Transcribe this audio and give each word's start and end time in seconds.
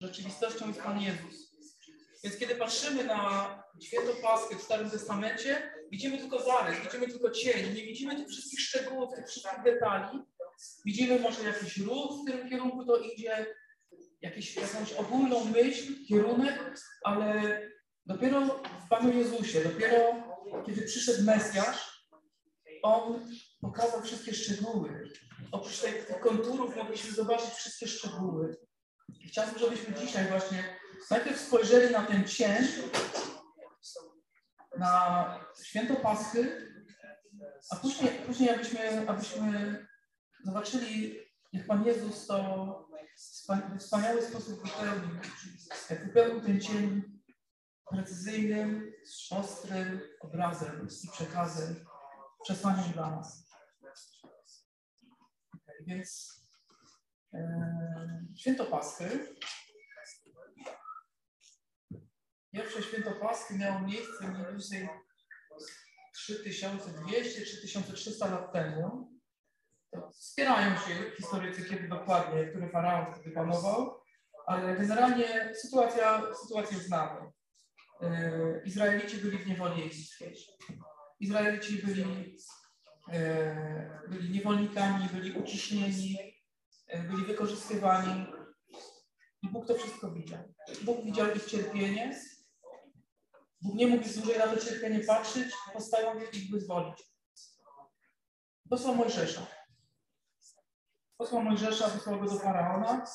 Rzeczywistością 0.00 0.68
jest 0.68 0.82
Pan 0.82 1.00
Jezus. 1.00 1.50
Więc 2.24 2.36
kiedy 2.36 2.54
patrzymy 2.54 3.04
na 3.04 3.54
świętą 3.80 4.12
Paschę 4.22 4.56
w 4.56 4.62
Starym 4.62 4.90
Testamencie, 4.90 5.72
widzimy 5.90 6.18
tylko 6.18 6.44
zarys, 6.44 6.80
widzimy 6.84 7.08
tylko 7.08 7.30
cień, 7.30 7.74
nie 7.74 7.82
widzimy 7.84 8.16
tych 8.16 8.28
wszystkich 8.28 8.60
szczegółów, 8.60 9.14
tych 9.16 9.28
wszystkich 9.28 9.62
detali. 9.64 10.18
Widzimy 10.84 11.20
może 11.20 11.42
jakiś 11.42 11.78
ruch, 11.78 12.12
w 12.12 12.24
którym 12.24 12.50
kierunku 12.50 12.84
to 12.84 12.96
idzie, 12.96 13.46
jakiś, 14.22 14.56
jakąś 14.56 14.92
ogólną 14.92 15.44
myśl, 15.44 16.06
kierunek, 16.08 16.74
ale 17.04 17.60
dopiero 18.06 18.62
w 18.86 18.88
Panu 18.88 19.12
Jezusie, 19.12 19.64
dopiero 19.64 20.14
kiedy 20.66 20.82
przyszedł 20.82 21.24
Mesjasz, 21.24 22.06
On 22.82 23.30
pokazał 23.60 24.02
wszystkie 24.02 24.34
szczegóły. 24.34 25.10
Oprócz 25.52 25.80
tych 25.80 26.20
konturów 26.20 26.76
mogliśmy 26.76 27.12
zobaczyć 27.12 27.50
wszystkie 27.50 27.86
szczegóły. 27.88 28.56
Chciałbym, 29.28 29.58
żebyśmy 29.58 29.94
dzisiaj 29.94 30.28
właśnie 30.28 30.64
najpierw 31.10 31.40
spojrzeli 31.40 31.92
na 31.92 32.02
ten 32.02 32.28
cień, 32.28 32.66
na 34.78 35.34
święto 35.64 35.96
Paschy, 35.96 36.70
a 37.70 37.76
później, 37.76 38.10
później 38.26 38.50
abyśmy, 38.50 39.08
abyśmy 39.08 39.86
zobaczyli, 40.44 41.18
jak 41.52 41.66
Pan 41.66 41.86
Jezus 41.86 42.26
to 42.26 42.90
w 43.16 43.78
wspaniały 43.78 44.22
sposób 44.22 44.62
wypełnił. 44.62 45.16
Jak 45.90 46.06
wypełnił 46.06 46.40
ten 46.40 46.60
cień 46.60 47.02
precyzyjnym, 47.90 48.92
ostrym 49.30 50.00
obrazem 50.20 50.88
i 51.04 51.08
przekazem, 51.08 51.84
przesłaniem 52.42 52.92
dla 52.92 53.10
nas. 53.10 53.50
Okay, 55.54 55.76
więc 55.86 56.39
święto 58.36 58.66
Paschy. 58.66 59.36
Pierwsze 62.52 62.82
święto 62.82 63.12
Paschy 63.12 63.58
miało 63.58 63.80
miejsce 63.80 64.28
mniej 64.28 64.46
więcej 64.46 64.88
3200-3300 66.28 68.30
lat 68.30 68.52
temu. 68.52 69.10
Wspierają 70.12 70.76
się 70.76 71.10
historycy, 71.16 71.64
kiedy 71.64 71.88
dokładnie, 71.88 72.46
który 72.46 72.68
faraon 72.68 73.14
wtedy 73.14 73.30
panował, 73.30 74.00
ale 74.46 74.76
generalnie 74.76 75.54
sytuacja, 75.54 76.22
sytuację 76.42 76.78
znamy. 76.78 77.32
E, 78.00 78.62
Izraelici 78.64 79.16
byli 79.16 79.38
w 79.38 79.46
niewoli 79.46 79.82
egipskiej. 79.82 80.36
Izraelici 81.20 81.86
byli, 81.86 82.36
e, 83.12 84.00
byli 84.08 84.30
niewolnikami, 84.30 85.08
byli 85.08 85.32
uciśnieni, 85.32 86.39
byli 86.98 87.24
wykorzystywani. 87.24 88.26
I 89.42 89.48
Bóg 89.48 89.66
to 89.66 89.74
wszystko 89.74 90.10
widział. 90.10 90.54
Bóg 90.82 91.04
widział 91.04 91.34
ich 91.34 91.44
cierpienie. 91.44 92.20
Bóg 93.62 93.74
nie 93.74 93.86
mógł 93.86 94.04
dłużej 94.04 94.38
na 94.38 94.46
to 94.46 94.56
cierpienie 94.56 95.00
patrzeć, 95.00 95.54
postanowił 95.72 96.30
ich 96.30 96.50
wyzwolić. 96.50 97.02
Posłał 98.70 98.94
Mojżesza. 98.94 99.46
Posłał 101.16 101.42
Mojżesza, 101.42 101.88
wysłał 101.88 102.20
go 102.20 102.26
do 102.26 102.38
Faraona. 102.38 103.06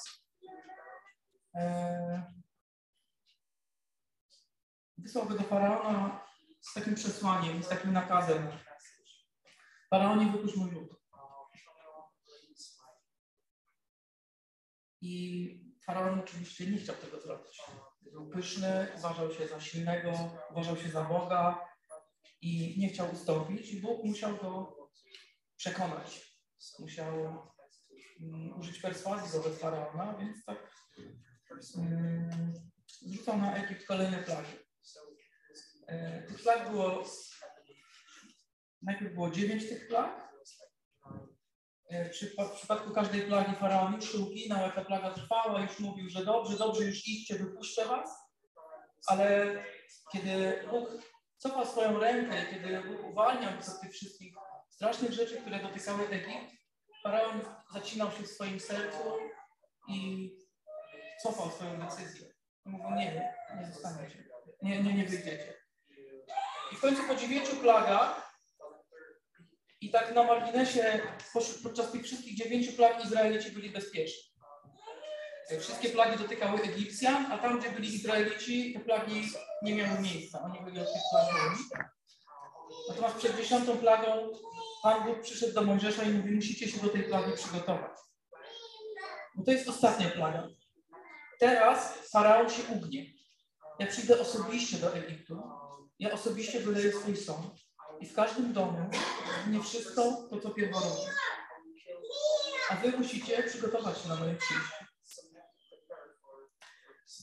Wysłał 4.98 5.26
go 5.26 5.36
do 5.36 5.44
Faraona 5.44 6.26
z 6.62 6.74
takim 6.74 6.96
przesłaniem, 6.96 7.64
z 7.64 7.68
takim 7.68 7.94
nakazem. 7.94 8.52
Faraonie, 9.90 10.32
wypuść 10.32 10.56
mój 10.56 10.72
lud. 10.72 10.95
I 15.06 15.76
Faraon 15.86 16.20
oczywiście 16.20 16.72
nie 16.72 16.78
chciał 16.78 16.96
tego 16.96 17.22
zrobić. 17.22 17.62
Był 18.02 18.30
pyszny, 18.30 18.88
uważał 18.98 19.34
się 19.34 19.48
za 19.48 19.60
silnego, 19.60 20.12
uważał 20.52 20.78
się 20.78 20.90
za 20.90 21.04
Boga 21.04 21.68
i 22.42 22.80
nie 22.80 22.90
chciał 22.90 23.14
ustąpić. 23.14 23.74
I 23.74 23.82
Bóg 23.82 24.04
musiał 24.04 24.38
go 24.38 24.78
przekonać. 25.58 26.38
Musiał 26.80 27.16
um, 28.20 28.60
użyć 28.60 28.80
perswazji 28.80 29.32
wobec 29.40 29.60
Faraona, 29.60 30.18
więc 30.18 30.46
tak 30.46 30.76
zrzucał 33.02 33.38
na 33.38 33.56
Egipt 33.56 33.86
kolejne 33.86 34.18
plagi. 34.18 34.58
E, 35.88 36.22
tych 36.22 36.44
plag 36.44 36.72
było, 36.72 37.04
najpierw 38.82 39.14
było 39.14 39.30
dziewięć 39.30 39.70
tych 39.70 39.88
plag. 39.88 40.35
E, 41.96 42.10
w 42.46 42.56
przypadku 42.56 42.92
każdej 42.92 43.22
plagi 43.22 43.56
faraon 43.56 43.96
już 43.96 44.16
uginał, 44.16 44.62
jak 44.62 44.76
ta 44.76 44.86
plaga 44.86 45.10
trwała, 45.10 45.62
już 45.62 45.80
mówił, 45.80 46.10
że 46.10 46.26
dobrze, 46.26 46.58
dobrze, 46.58 46.84
już 46.84 47.08
idźcie, 47.08 47.36
wypuszczę 47.36 47.86
was. 47.86 48.10
Ale 49.08 49.58
kiedy 50.12 50.64
Bóg 50.70 50.90
cofał 51.38 51.66
swoją 51.66 52.00
rękę, 52.00 52.46
kiedy 52.50 52.84
Bóg 52.84 53.04
uwalniał 53.12 53.62
z 53.62 53.80
tych 53.80 53.92
wszystkich 53.92 54.34
strasznych 54.70 55.14
rzeczy, 55.14 55.42
które 55.42 55.60
dotykały 55.60 56.08
Egipt, 56.08 56.56
faraon 57.04 57.42
zacinał 57.74 58.12
się 58.12 58.24
w 58.24 58.32
swoim 58.32 58.60
sercu 58.60 59.04
i 59.88 60.30
cofał 61.24 61.52
swoją 61.52 61.80
decyzję. 61.80 62.28
Mówił, 62.66 62.90
nie, 62.92 63.34
nie 63.60 63.68
zostaniecie, 63.74 64.24
nie, 64.62 64.84
nie, 64.84 64.94
nie 64.94 65.06
wyjdziecie. 65.06 65.54
I 66.72 66.76
w 66.76 66.82
końcu 66.82 67.04
po 67.08 67.16
dziewięciu 67.16 67.56
plagach 67.56 68.25
i 69.86 69.90
tak 69.90 70.16
na 70.16 70.24
marginesie 70.24 71.02
podczas 71.64 71.92
tych 71.92 72.04
wszystkich 72.04 72.38
dziewięciu 72.38 72.74
plag 72.74 73.06
Izraelici 73.06 73.52
byli 73.52 73.70
bezpieczni. 73.70 74.36
Wszystkie 75.60 75.90
plagi 75.90 76.18
dotykały 76.18 76.62
Egipcjan, 76.62 77.32
a 77.32 77.38
tam, 77.38 77.60
gdzie 77.60 77.70
byli 77.70 77.96
Izraelici, 77.96 78.74
te 78.74 78.80
plagi 78.80 79.30
nie 79.62 79.76
miały 79.76 80.00
miejsca. 80.02 80.42
Oni 80.42 80.66
byli 80.66 80.80
od 80.80 80.94
tych 80.94 81.02
plag. 81.12 81.86
Natomiast 82.90 83.16
przed 83.16 83.38
dziesiątą 83.38 83.78
plagą 83.78 84.30
Pan 84.84 85.04
Bóg 85.04 85.22
przyszedł 85.22 85.54
do 85.54 85.62
Mojżesza 85.62 86.04
i 86.04 86.10
mówi, 86.10 86.32
musicie 86.32 86.68
się 86.68 86.82
do 86.82 86.90
tej 86.90 87.04
plagi 87.04 87.32
przygotować. 87.36 87.92
Bo 89.36 89.44
to 89.44 89.52
jest 89.52 89.70
ostatnia 89.70 90.10
plaga. 90.10 90.48
Teraz 91.40 92.10
Faraon 92.12 92.50
się 92.50 92.64
ugnie. 92.76 93.06
Ja 93.80 93.88
przyjdę 93.88 94.20
osobiście 94.20 94.78
do 94.78 94.96
Egiptu 94.96 95.42
ja 96.00 96.12
osobiście 96.12 96.60
wyleję 96.60 96.92
swój 96.92 97.18
sąd 97.18 97.65
i 98.00 98.08
w 98.08 98.14
każdym 98.14 98.54
domu 98.54 98.90
nie 99.48 99.64
wszystko 99.64 100.02
to, 100.30 100.40
co 100.40 100.50
pierworodne. 100.50 101.12
A 102.70 102.76
wy 102.76 102.98
musicie 102.98 103.44
przygotować 103.44 104.02
się 104.02 104.10
na 104.10 104.16
moje 104.16 104.36
przyjście. 104.36 104.86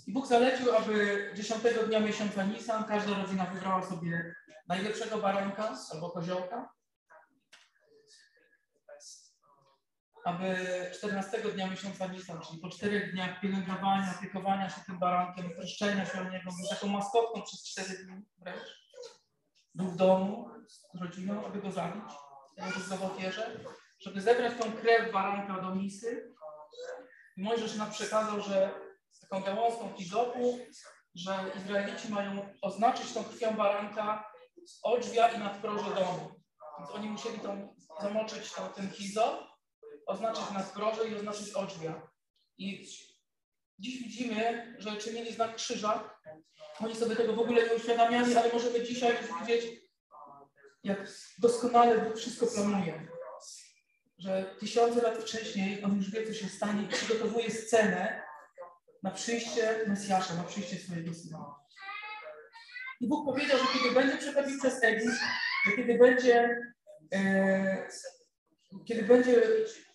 I 0.07 0.13
Bóg 0.13 0.27
zalecił, 0.27 0.77
aby 0.77 1.31
dziesiątego 1.35 1.83
dnia 1.83 2.01
miesiąca 2.01 2.45
Nisan 2.45 2.85
każda 2.85 3.23
rodzina 3.23 3.47
wybrała 3.47 3.83
sobie 3.83 4.35
najlepszego 4.69 5.19
baranka 5.19 5.79
albo 5.93 6.11
koziołka, 6.11 6.71
aby 10.25 10.57
14 10.95 11.39
dnia 11.39 11.71
miesiąca 11.71 12.07
Nisan, 12.07 12.41
czyli 12.41 12.61
po 12.61 12.69
czterech 12.69 13.13
dniach 13.13 13.41
pielęgnowania, 13.41 14.15
opiekowania 14.19 14.71
się 14.71 14.81
tym 14.87 14.99
barankiem, 14.99 15.51
troszczenia 15.55 16.07
się 16.07 16.21
o 16.21 16.25
niego, 16.25 16.51
był 16.61 16.69
taką 16.71 16.87
maskotką 16.87 17.43
przez 17.43 17.65
cztery 17.65 18.05
dni 18.05 18.23
wręcz, 18.39 18.82
był 19.75 19.87
w 19.87 19.97
domu 19.97 20.51
z 20.69 21.01
rodziną, 21.01 21.47
aby 21.47 21.63
go 21.63 21.73
zabić, 21.73 22.13
w 22.99 23.03
ofierze, 23.03 23.61
żeby 24.01 24.21
zebrać 24.21 24.53
tą 24.61 24.73
krew 24.73 25.13
baranka 25.13 25.61
do 25.61 25.75
misy. 25.75 26.35
I 27.37 27.43
Mojżesz 27.43 27.77
nam 27.77 27.91
przekazał, 27.91 28.41
że 28.41 28.71
taką 29.21 29.43
gałązką 29.43 29.93
hizopu, 29.97 30.59
że 31.15 31.51
Izraelici 31.57 32.13
mają 32.13 32.55
oznaczyć 32.63 33.13
tą 33.13 33.25
krwią 33.25 33.57
baranka 33.57 34.33
odrzwia 34.83 35.29
i 35.29 35.39
nadproże 35.39 35.95
domu. 35.95 36.31
Więc 36.79 36.91
oni 36.91 37.09
musieli 37.11 37.39
tą, 37.39 37.77
zamoczyć 38.01 38.53
tą, 38.53 38.69
ten 38.69 38.91
hizop 38.91 39.53
oznaczyć 40.07 40.51
nadgroże 40.55 41.09
i 41.09 41.15
oznaczyć 41.15 41.51
odrzwia. 41.51 42.09
I 42.59 42.87
dziś 43.79 44.03
widzimy, 44.03 44.77
że 44.79 44.97
czynili 44.97 45.35
znak 45.35 45.57
krzyża. 45.57 46.12
Oni 46.81 46.97
sobie 46.97 47.17
tego 47.17 47.33
w 47.33 47.41
ogóle 47.41 47.67
nie 47.67 47.75
uświadamiali, 47.75 48.37
ale 48.37 48.53
możemy 48.53 48.83
dzisiaj 48.83 49.17
już 49.17 49.41
widzieć, 49.41 49.83
jak 50.85 50.99
doskonale 51.39 51.99
Bóg 51.99 52.17
wszystko 52.17 52.47
planuje. 52.47 53.09
Że 54.19 54.55
tysiące 54.61 55.03
lat 55.03 55.19
wcześniej 55.19 55.85
on 55.85 55.97
już 55.97 56.11
wie, 56.11 56.27
co 56.27 56.35
się 56.35 56.49
stanie 56.49 56.83
i 56.83 56.89
przygotowuje 56.89 57.51
scenę 57.51 58.23
na 59.03 59.11
przyjście 59.11 59.85
Mesjasza, 59.87 60.35
na 60.35 60.45
przyjście 60.45 60.77
swojego 60.77 61.15
Syna. 61.15 61.55
I 63.01 63.09
Bóg 63.09 63.25
powiedział, 63.25 63.59
że 63.59 63.65
kiedy 63.79 63.95
będzie 63.95 64.17
przechodził 64.17 64.59
przez 64.61 64.85
Egipt, 64.85 65.21
że 65.67 65.73
kiedy 65.77 65.99
będzie, 65.99 66.61
e, 67.15 67.89
kiedy 68.85 69.03
będzie 69.03 69.43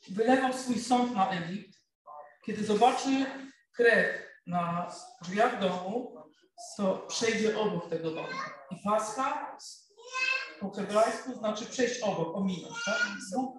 wylewał 0.09 0.53
swój 0.53 0.79
sąd 0.79 1.15
na 1.15 1.31
Egipt, 1.31 1.79
kiedy 2.45 2.63
zobaczy 2.63 3.25
krew 3.71 4.27
na 4.47 4.91
drzwiach 5.21 5.59
domu, 5.59 6.16
to 6.77 7.05
przejdzie 7.07 7.59
obok 7.59 7.89
tego 7.89 8.11
domu. 8.11 8.27
I 8.71 8.75
Pascha 8.83 9.57
po 10.59 10.69
hebrajsku 10.69 11.35
znaczy 11.35 11.65
przejść 11.65 12.01
obok, 12.01 12.35
ominąć. 12.35 12.75
Tak? 12.85 13.01
Bóg 13.35 13.57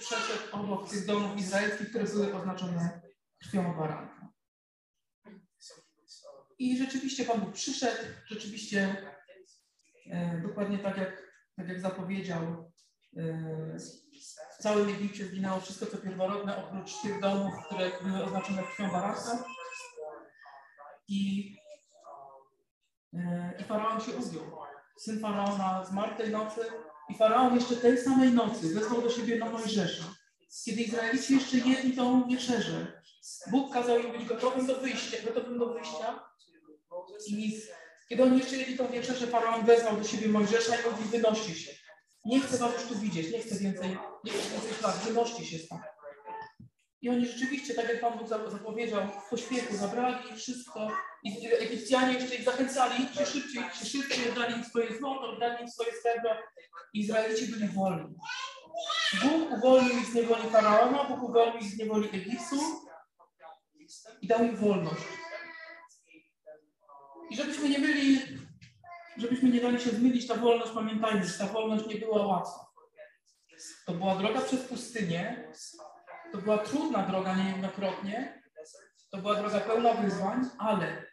przeszedł 0.00 0.42
obok 0.52 0.88
tych 0.88 1.06
domów 1.06 1.38
izraelskich, 1.38 1.90
które 1.90 2.04
były 2.04 2.34
oznaczone 2.34 3.00
krwią 3.40 3.76
baranka. 3.76 4.28
I 6.58 6.78
rzeczywiście 6.78 7.24
Pan 7.24 7.40
Bóg 7.40 7.52
przyszedł, 7.52 8.02
rzeczywiście 8.26 8.96
e, 10.10 10.40
dokładnie 10.48 10.78
tak 10.78 10.96
jak, 10.96 11.22
tak 11.56 11.68
jak 11.68 11.80
zapowiedział. 11.80 12.72
E, 13.16 13.76
w 14.58 14.62
całym 14.62 14.88
Egipcie 14.88 15.26
zginęło 15.26 15.60
wszystko, 15.60 15.86
co 15.86 15.96
pierworodne, 15.96 16.66
oprócz 16.66 17.02
tych 17.02 17.20
domów, 17.20 17.54
które 17.66 17.90
były 18.02 18.24
oznaczone 18.24 18.62
krwią 18.62 18.90
baranka. 18.90 19.44
I, 21.08 21.56
e, 23.14 23.52
I 23.60 23.64
faraon 23.64 24.00
się 24.00 24.12
ugiął. 24.12 24.56
Syn 24.98 25.20
faraona 25.20 25.84
zmarł 25.84 26.16
tej 26.16 26.30
nocy 26.30 26.60
i 27.08 27.14
faraon 27.14 27.54
jeszcze 27.54 27.76
tej 27.76 27.98
samej 27.98 28.32
nocy 28.32 28.74
wezwał 28.74 29.02
do 29.02 29.10
siebie 29.10 29.38
na 29.38 29.50
Mojżesza. 29.50 30.04
Kiedy 30.64 30.82
Izraelici 30.82 31.34
jeszcze 31.34 31.56
jedli 31.56 31.96
tą 31.96 32.28
wieczerzę, 32.28 33.02
Bóg 33.50 33.72
kazał 33.72 33.98
im 33.98 34.12
być 34.12 34.24
gotowym 34.24 34.66
do 34.66 34.80
wyjścia, 34.80 35.16
gotowym 35.24 35.58
do 35.58 35.74
wyjścia. 35.74 36.20
I 37.26 37.60
kiedy 38.08 38.22
oni 38.22 38.38
jeszcze 38.38 38.56
jedli 38.56 38.78
tą 38.78 38.88
wieczerzę, 38.88 39.26
faraon 39.26 39.64
wezwał 39.64 39.96
do 39.96 40.04
siebie 40.04 40.28
Mojżesza 40.28 40.76
i 40.76 40.90
mówi, 40.90 41.04
wynoście 41.04 41.54
się. 41.54 41.72
Nie 42.24 42.40
chcę 42.40 42.58
was 42.58 42.74
już 42.74 42.82
tu 42.82 42.98
widzieć, 42.98 43.32
nie 43.32 43.38
chcę 43.38 43.58
więcej, 43.58 43.98
nie 44.24 44.32
chcę 44.32 44.50
więcej 44.50 44.74
ślad, 44.78 44.96
wynoście 45.04 45.44
się 45.44 45.58
stąd. 45.58 45.82
I 47.06 47.08
oni 47.08 47.26
rzeczywiście, 47.26 47.74
tak 47.74 47.88
jak 47.88 48.00
Pan 48.00 48.18
Bóg 48.18 48.28
zapowiedział, 48.28 49.02
w 49.26 49.30
pośpiechu 49.30 49.76
zabrali 49.76 50.36
wszystko 50.36 50.88
i 51.22 51.48
Egipcjanie 51.60 52.14
jeszcze 52.14 52.34
ich 52.34 52.44
zachęcali, 52.44 53.08
się 53.14 53.26
szybciej, 53.26 53.62
się 53.62 53.86
szybciej, 53.86 54.32
dali 54.34 54.54
im 54.54 54.64
swoje 54.64 54.98
złoto, 54.98 55.36
dali 55.36 55.62
im 55.62 55.70
swoje 55.70 55.92
srebro. 56.02 56.30
Izraelici 56.92 57.46
byli 57.46 57.68
wolni. 57.68 58.14
Bóg 59.22 59.52
uwolnił 59.52 59.98
ich 59.98 60.06
z 60.06 60.14
niewoli 60.14 60.42
Faraona, 60.50 61.04
Bóg 61.04 61.22
uwolnił 61.22 61.60
ich 61.60 61.70
z 61.70 61.78
niewoli 61.78 62.08
Egiptu 62.08 62.56
i 64.20 64.26
dał 64.26 64.44
im 64.44 64.56
wolność. 64.56 65.02
I 67.30 67.36
żebyśmy 67.36 67.68
nie 67.68 67.78
byli, 67.78 68.20
żebyśmy 69.16 69.50
nie 69.50 69.60
dali 69.60 69.80
się 69.80 69.90
zmylić, 69.90 70.26
ta 70.26 70.34
wolność, 70.34 70.72
pamiętajmy, 70.74 71.26
że 71.26 71.38
ta 71.38 71.46
wolność 71.46 71.86
nie 71.86 71.96
była 71.96 72.26
łatwa. 72.26 72.66
To 73.86 73.92
była 73.92 74.16
droga 74.16 74.40
przez 74.40 74.60
pustynię, 74.60 75.52
to 76.32 76.38
była 76.38 76.58
trudna 76.58 77.02
droga 77.02 77.34
niejednokrotnie, 77.36 78.42
to 79.10 79.18
była 79.18 79.34
droga 79.34 79.60
pełna 79.60 79.94
wyzwań, 79.94 80.44
ale 80.58 81.06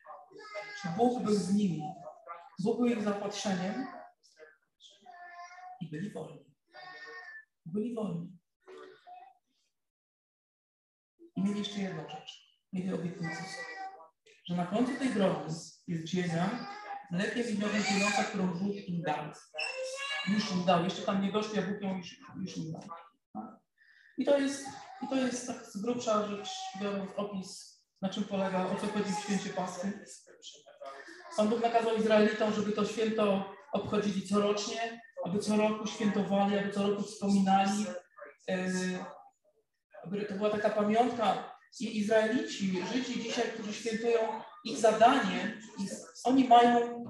Bóg 0.98 1.24
był 1.24 1.34
z 1.34 1.54
nimi. 1.54 1.84
Bóg 2.60 2.78
był 2.78 2.86
ich 2.86 3.04
zaopatrzeniem 3.04 3.88
i 5.82 5.90
byli 5.90 6.12
wolni. 6.12 6.56
Byli 7.66 7.96
wolni. 7.96 8.38
I 11.36 11.44
mieli 11.44 11.60
jeszcze 11.60 11.80
jedną 11.80 12.10
rzecz. 12.10 12.44
Mieli 12.74 12.94
obietnicę, 12.94 13.44
że 14.46 14.56
na 14.56 14.66
końcu 14.66 15.00
tej 15.00 15.14
drogi 15.14 15.54
jest 15.88 16.08
ziemia, 16.08 16.50
lepiej 17.12 17.44
widniowym 17.44 17.84
pieniądza, 17.84 18.24
którą 18.24 18.48
Bóg 18.48 18.76
im 18.76 19.02
dał. 19.02 19.26
Już 20.28 20.52
im 20.52 20.66
dał. 20.66 20.84
Jeszcze 20.84 21.02
tam 21.02 21.22
nie 21.22 21.32
doszli, 21.32 21.60
a 21.60 21.62
Bóg 21.62 21.82
ją 21.82 21.98
już, 21.98 22.20
już 22.42 22.58
im 22.58 22.72
dał. 22.72 22.82
I 24.18 24.26
to 24.26 24.40
jest, 24.40 24.66
i 25.02 25.08
to 25.08 25.16
jest 25.16 25.48
tak 25.48 25.66
z 25.66 25.78
grubsza 25.78 26.28
rzecz, 26.28 26.50
biorąc 26.82 27.12
opis, 27.16 27.82
na 28.02 28.10
czym 28.10 28.24
polega, 28.24 28.66
o 28.66 28.76
co 28.76 28.88
chodzi 28.88 29.14
w 29.14 29.24
święcie 29.24 29.50
Paschy. 29.50 30.06
Pan 31.38 31.50
Bóg 31.50 31.62
nakazał 31.62 31.98
Izraelitom, 31.98 32.54
żeby 32.54 32.72
to 32.72 32.86
święto 32.86 33.54
obchodzili 33.72 34.28
corocznie, 34.28 35.02
aby 35.26 35.40
co 35.40 35.58
roku 35.58 35.88
świętowali, 35.88 36.58
aby 36.58 36.72
co 36.72 36.88
roku 36.88 37.04
wspominali. 37.04 37.86
E, 38.50 38.70
aby 40.04 40.26
to 40.26 40.34
była 40.34 40.50
taka 40.50 40.70
pamiątka. 40.70 41.54
I 41.80 41.98
Izraelici, 41.98 42.84
Żydzi 42.94 43.24
dzisiaj, 43.24 43.52
którzy 43.54 43.74
świętują, 43.74 44.20
ich 44.66 44.78
zadanie, 44.78 45.62
ich, 45.80 45.92
oni 46.24 46.48
mają, 46.48 47.06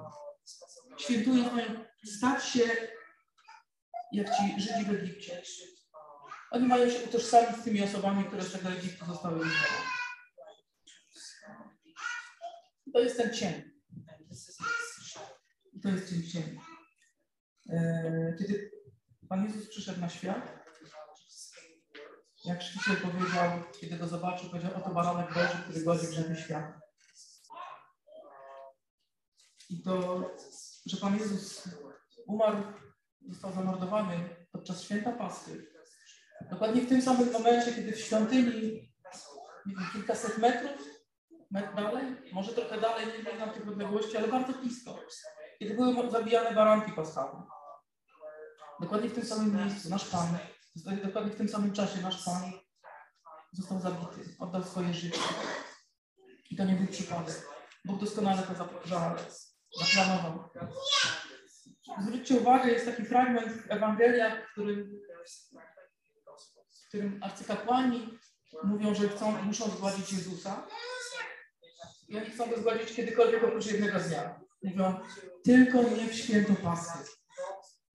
świętują, 0.97 1.51
mają 1.51 1.85
stać 2.05 2.45
się 2.45 2.63
jak 4.11 4.27
ci 4.37 4.61
Żydzi 4.61 4.85
w 4.85 4.93
Egipcie. 4.93 5.41
Oni 6.53 6.67
mają 6.67 6.89
się 6.89 7.03
utożsamić 7.03 7.61
z 7.61 7.63
tymi 7.63 7.83
osobami, 7.83 8.25
które 8.25 8.43
z 8.43 8.51
tego 8.51 8.69
Egiptu 8.69 9.05
zostały 9.05 9.39
wyzwolone. 9.39 9.87
To 12.93 12.99
jest 12.99 13.17
ten 13.17 13.33
cień. 13.33 13.63
To 15.83 15.89
jest 15.89 16.09
cień 16.09 16.23
cień. 16.23 16.59
E, 17.69 18.35
kiedy 18.39 18.71
Pan 19.29 19.45
Jezus 19.45 19.69
przyszedł 19.69 19.99
na 19.99 20.09
świat, 20.09 20.63
jak 22.45 22.61
Szkiciel 22.61 22.97
powiedział, 22.97 23.63
kiedy 23.79 23.97
go 23.97 24.07
zobaczył, 24.07 24.49
powiedział, 24.49 24.71
oto 24.75 24.89
baranek 24.89 25.33
Boży, 25.33 25.63
który 25.63 25.83
godzi 25.83 26.07
grzechy 26.07 26.35
świata. 26.35 26.81
I 29.69 29.83
to, 29.83 30.21
że 30.85 30.97
Pan 30.97 31.19
Jezus 31.19 31.69
umarł, 32.27 32.63
został 33.21 33.53
zamordowany 33.53 34.45
podczas 34.51 34.81
święta 34.81 35.11
Paschy, 35.11 35.73
Dokładnie 36.53 36.81
w 36.81 36.89
tym 36.89 37.01
samym 37.01 37.31
momencie, 37.31 37.73
kiedy 37.73 37.91
w 37.91 37.99
świątyni, 37.99 38.91
kilkaset 39.93 40.37
metrów, 40.37 40.87
metr 41.51 41.75
dalej, 41.75 42.03
może 42.33 42.53
trochę 42.53 42.81
dalej, 42.81 43.05
nie 43.07 43.37
znam 43.37 43.49
tych 43.49 43.67
odległości, 43.67 44.17
ale 44.17 44.27
bardzo 44.27 44.53
blisko, 44.53 44.99
kiedy 45.59 45.73
były 45.73 46.11
zabijane 46.11 46.55
baranki 46.55 46.91
paschalne. 46.91 47.43
Dokładnie 48.81 49.09
w 49.09 49.13
tym 49.13 49.25
samym 49.25 49.57
miejscu 49.57 49.89
nasz 49.89 50.09
Pan, 50.09 50.37
dokładnie 51.03 51.31
w 51.31 51.37
tym 51.37 51.49
samym 51.49 51.73
czasie 51.73 52.01
nasz 52.01 52.25
Pan 52.25 52.51
został 53.51 53.79
zabity, 53.79 54.35
oddał 54.39 54.63
swoje 54.63 54.93
życie. 54.93 55.19
I 56.49 56.55
to 56.55 56.65
nie 56.65 56.73
był 56.73 56.87
przypadek. 56.87 57.49
Bóg 57.85 57.99
doskonale 57.99 58.41
to 58.41 58.53
zaplanował. 59.85 60.49
Zwróćcie 62.01 62.35
uwagę, 62.35 62.71
jest 62.71 62.85
taki 62.85 63.05
fragment 63.05 63.47
w 63.47 63.71
Ewangeliach, 63.71 64.47
w 64.47 64.51
którym 64.51 65.03
którym 66.93 67.23
arcykapłani 67.23 68.19
mówią, 68.63 68.95
że 68.95 69.09
chcą, 69.09 69.43
muszą 69.43 69.69
zgładzić 69.69 70.13
Jezusa. 70.13 70.67
I 72.07 72.17
oni 72.17 72.29
chcą 72.29 72.49
go 72.49 72.57
zgładzić 72.57 72.95
kiedykolwiek 72.95 73.43
oprócz 73.43 73.65
jednego 73.65 73.99
dnia. 73.99 74.39
Mówią, 74.63 74.99
tylko 75.43 75.83
nie 75.83 76.07
w 76.07 76.15
święto 76.15 76.53
Paschy. 76.63 77.09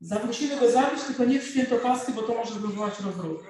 Zaprosimy 0.00 0.60
go 0.60 0.70
zabić, 0.70 1.02
tylko 1.02 1.24
nie 1.24 1.40
w 1.40 1.48
święto 1.48 1.76
Paschy, 1.76 2.12
bo 2.12 2.22
to 2.22 2.34
może 2.34 2.54
wywołać 2.54 3.00
rozruch. 3.00 3.44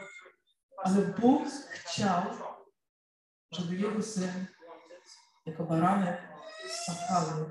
Ale 0.83 0.97
Bóg 1.03 1.43
chciał, 1.71 2.23
żeby 3.53 3.77
jego 3.77 4.03
syn, 4.03 4.47
jako 5.47 5.65
baranek 5.65 6.29
paschalny, 6.87 7.45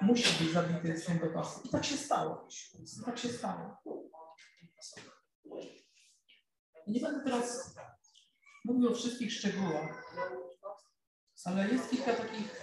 musi 0.00 0.44
być 0.44 0.52
zabity 0.52 0.94
w 0.94 1.02
święto 1.02 1.26
Paschy. 1.26 1.60
I 1.64 1.68
tak 1.68 1.84
się 1.84 1.96
stało. 1.96 2.48
I 3.00 3.04
tak 3.04 3.18
się 3.18 3.28
stało. 3.28 3.76
Nie 6.88 7.00
będę 7.00 7.24
teraz 7.24 7.74
mówił 8.64 8.88
o 8.88 8.94
wszystkich 8.94 9.32
szczegółach, 9.32 10.14
ale 11.44 11.68
jest 11.68 11.90
kilka 11.90 12.12
takich, 12.14 12.62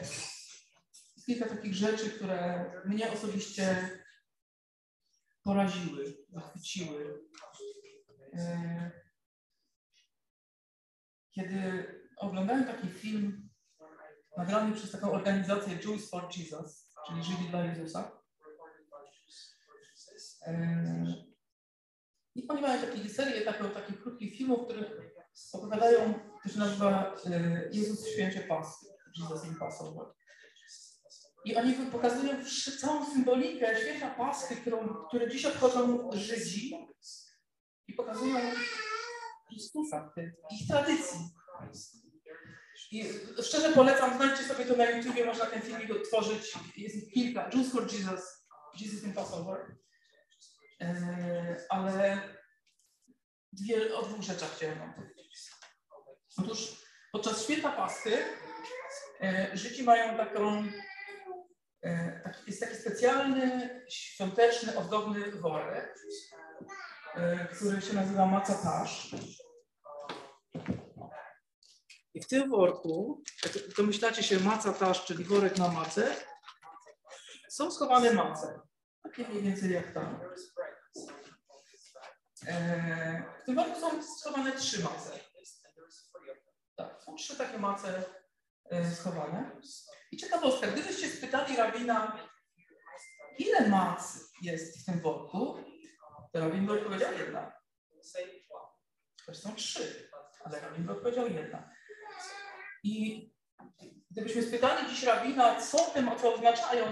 kilka 1.26 1.50
takich 1.50 1.74
rzeczy, 1.74 2.10
które 2.10 2.72
mnie 2.86 3.12
osobiście 3.12 3.90
poraziły, 5.44 6.18
zachwyciły. 6.30 7.20
E, 8.34 8.92
kiedy 11.32 11.86
oglądałem 12.18 12.66
taki 12.66 12.88
film 12.88 13.50
nagrany 14.38 14.76
przez 14.76 14.92
taką 14.92 15.12
organizację 15.12 15.80
Jews 15.86 16.10
for 16.10 16.38
Jesus, 16.38 16.94
czyli 17.08 17.24
Żydzi 17.24 17.50
dla 17.50 17.66
Jezusa, 17.66 18.22
e, 20.48 21.35
i 22.36 22.48
oni 22.48 22.62
mają 22.62 22.82
takie 22.82 23.10
serię 23.10 23.42
taką, 23.42 23.70
takich 23.70 24.02
krótkich 24.02 24.38
filmów, 24.38 24.66
które 24.66 24.92
opowiadają, 25.54 26.14
to 26.44 26.50
się 26.50 26.60
nazywa 26.60 27.16
e, 27.26 27.70
Jezus 27.72 28.08
święcie 28.08 28.40
Paschy, 28.40 28.86
Jesus 29.18 29.46
in 29.46 29.56
Passover. 29.56 30.06
I 31.46 31.56
oni 31.56 31.74
pokazują 31.74 32.36
całą 32.80 33.06
symbolikę 33.06 33.82
święta 33.82 34.10
Paschy, 34.10 34.56
którą, 34.56 34.88
które 35.08 35.30
dziś 35.30 35.46
obchodzą 35.46 36.10
Żydzi 36.14 36.88
i 37.88 37.94
pokazują 37.94 38.40
Chrystusa, 39.48 40.14
ich 40.52 40.68
tradycji. 40.68 41.20
I 42.92 43.06
szczerze 43.44 43.74
polecam, 43.74 44.18
znajdźcie 44.18 44.44
sobie 44.44 44.66
to 44.66 44.76
na 44.76 44.90
YouTubie, 44.90 45.26
można 45.26 45.46
ten 45.46 45.62
filmik 45.62 45.92
odtworzyć. 45.92 46.54
Jest 46.78 46.96
ich 46.96 47.14
kilka. 47.14 47.50
Jews 47.54 47.72
for 47.72 47.94
Jesus, 47.94 48.46
Jesus 48.80 49.04
in 49.04 49.14
Passover. 49.14 49.78
E, 50.82 51.66
ale 51.70 52.22
dwie, 53.54 53.96
o 53.96 54.02
dwóch 54.02 54.22
rzeczach 54.22 54.56
chciałem 54.56 54.80
Wam 54.80 54.94
powiedzieć. 54.94 55.52
Otóż 56.38 56.86
podczas 57.12 57.44
święta 57.44 57.72
Paschy 57.72 58.18
e, 59.22 59.58
Żydzi 59.58 59.84
mają 59.84 60.18
taką, 60.18 60.64
e, 61.84 62.34
jest 62.48 62.60
taki 62.60 62.76
specjalny, 62.76 63.82
świąteczny, 63.90 64.78
ozdobny 64.78 65.32
worek, 65.32 65.96
który 67.56 67.82
się 67.82 67.94
nazywa 67.94 68.26
macatasz. 68.26 69.16
I 72.14 72.22
w 72.22 72.28
tym 72.28 72.50
worku, 72.50 73.24
jak 73.44 73.76
domyślacie 73.78 74.24
się 74.24 74.40
maca 74.40 74.74
tasz, 74.74 75.06
czyli 75.06 75.24
worek 75.24 75.58
na 75.58 75.68
macę, 75.68 76.16
są 77.50 77.72
schowane 77.72 78.14
mace. 78.14 78.60
Takie 79.06 79.28
mniej 79.28 79.44
więcej 79.44 79.72
jak 79.72 79.94
tam. 79.94 80.20
Eee, 82.48 83.24
w 83.42 83.46
tym 83.46 83.56
worku 83.56 83.80
są 83.80 84.04
schowane 84.04 84.52
trzy 84.52 84.84
mace. 84.84 85.20
Tak, 86.76 87.04
są 87.04 87.16
trzy 87.16 87.38
takie 87.38 87.58
mace 87.58 88.04
e, 88.70 88.92
schowane. 88.92 89.52
I 90.12 90.18
ciekawostka, 90.18 90.68
gdybyście 90.68 91.10
spytali 91.10 91.56
rabina, 91.56 92.20
ile 93.38 93.70
mac 93.70 94.20
jest 94.42 94.82
w 94.82 94.86
tym 94.86 95.00
worku, 95.00 95.64
to 96.34 96.40
rabin 96.40 96.66
by 96.66 96.74
odpowiedział 96.74 97.14
jedna. 97.14 97.52
Też 99.26 99.38
są 99.38 99.56
trzy, 99.56 100.10
ale 100.44 100.60
rabin 100.62 100.86
by 100.86 100.92
odpowiedział 100.92 101.28
jedna. 101.28 101.70
I 102.84 103.26
gdybyśmy 104.12 104.44
spytali 104.44 104.90
dziś 104.90 105.04
rabina, 105.04 105.62
co 105.62 105.78
tym 105.78 106.12
co 106.22 106.34
oznaczają, 106.34 106.86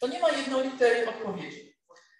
to 0.00 0.06
nie 0.08 0.20
ma 0.20 0.30
jednolitej 0.30 1.06
odpowiedzi. 1.06 1.74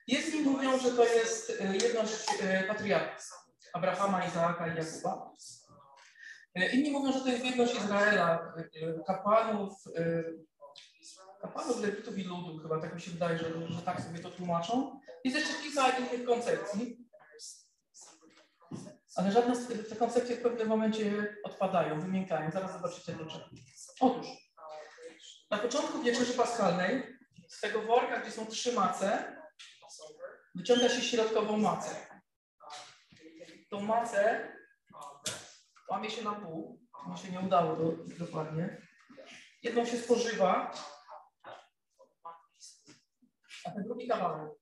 Jedni 0.07 0.40
mówią, 0.40 0.78
że 0.78 0.90
to 0.90 1.04
jest 1.04 1.61
e, 1.61 1.76
jedność 1.76 2.26
e, 2.43 2.64
patriarchów 2.64 3.31
Abrahama, 3.73 4.26
Izaaka 4.26 4.66
i 4.66 4.76
Jakuba. 4.76 5.33
E, 6.54 6.71
inni 6.71 6.90
mówią, 6.90 7.12
że 7.12 7.21
to 7.21 7.28
jest 7.28 7.45
jedność 7.45 7.75
Izraela, 7.75 8.54
kapłanów, 9.07 9.73
kapłanów, 11.40 11.81
lewitów 11.81 12.19
i 12.19 12.23
ludu, 12.23 12.59
chyba 12.59 12.81
tak 12.81 12.95
mi 12.95 13.00
się 13.00 13.11
wydaje, 13.11 13.38
że, 13.38 13.45
że 13.69 13.83
tak 13.83 14.00
sobie 14.00 14.19
to 14.19 14.31
tłumaczą. 14.31 15.00
Jest 15.25 15.37
jeszcze 15.37 15.62
kilka 15.62 15.90
innych 15.90 16.25
koncepcji. 16.25 17.04
Ale 19.16 19.33
żadne 19.33 19.57
z 19.57 19.88
te 19.88 19.97
koncepcje 19.97 20.37
w 20.37 20.43
pewnym 20.43 20.69
momencie 20.69 21.37
odpadają, 21.45 22.00
wymiękają. 22.00 22.50
Zaraz 22.50 22.73
zobaczycie 22.73 23.12
dlaczego. 23.12 23.45
Otóż, 24.00 24.26
na 25.50 25.59
początku 25.59 26.02
wieczerzy 26.02 26.33
paschalnej 26.33 27.13
z 27.54 27.61
tego 27.61 27.82
worka, 27.82 28.20
gdzie 28.20 28.30
są 28.30 28.46
trzy 28.46 28.73
mace, 28.73 29.37
wyciąga 30.54 30.88
się 30.88 31.02
środkową 31.02 31.56
macę. 31.56 31.90
Tą 33.70 33.80
macę 33.80 34.52
łamie 35.90 36.11
się 36.11 36.23
na 36.23 36.32
pół. 36.32 36.84
Mi 37.08 37.18
się 37.18 37.32
nie 37.32 37.40
udało 37.40 37.76
do, 37.76 37.92
dokładnie. 38.18 38.82
Jedną 39.62 39.84
się 39.84 39.96
spożywa, 39.96 40.73
a 43.64 43.70
ten 43.70 43.84
drugi 43.84 44.08
kawałek. 44.08 44.52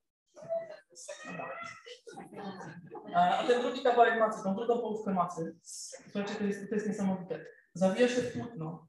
A 3.15 3.45
ten 3.47 3.63
drugi 3.63 3.83
kawałek 3.83 4.19
macy, 4.19 4.43
tą 4.45 4.55
drugą 4.55 4.81
połówkę 4.81 5.15
macy, 5.15 5.59
słuchajcie, 5.63 6.35
to 6.35 6.45
jest, 6.45 6.69
to 6.69 6.75
jest 6.75 6.89
niesamowite. 6.89 7.47
Zawija 7.75 8.09
się 8.09 8.23
w 8.23 8.33
płótno, 8.33 8.89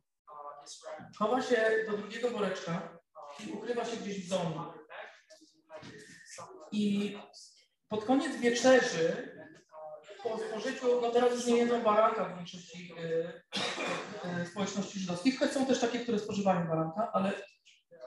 chowa 1.18 1.42
się 1.42 1.86
do 1.90 1.98
drugiego 1.98 2.30
woreczka 2.30 3.03
i 3.40 3.52
ukrywa 3.52 3.86
się 3.86 3.98
gdzieś 3.98 4.26
w 4.26 4.30
domu. 4.30 4.74
I 6.72 7.18
pod 7.88 8.06
koniec 8.06 8.38
wieczerzy, 8.38 9.34
po 10.24 10.38
spożyciu, 10.38 11.02
no 11.02 11.12
teraz 11.12 11.34
już 11.34 11.46
nie 11.46 11.58
jedzą 11.58 11.84
baranka 11.84 12.26
w 12.26 12.36
większości 12.36 12.94
y, 13.00 14.42
y, 14.42 14.46
społeczności 14.46 15.00
żydowskich, 15.00 15.40
choć 15.40 15.52
są 15.52 15.66
też 15.66 15.80
takie, 15.80 16.00
które 16.00 16.20
spożywają 16.20 16.68
baranka, 16.68 17.12
ale 17.14 17.34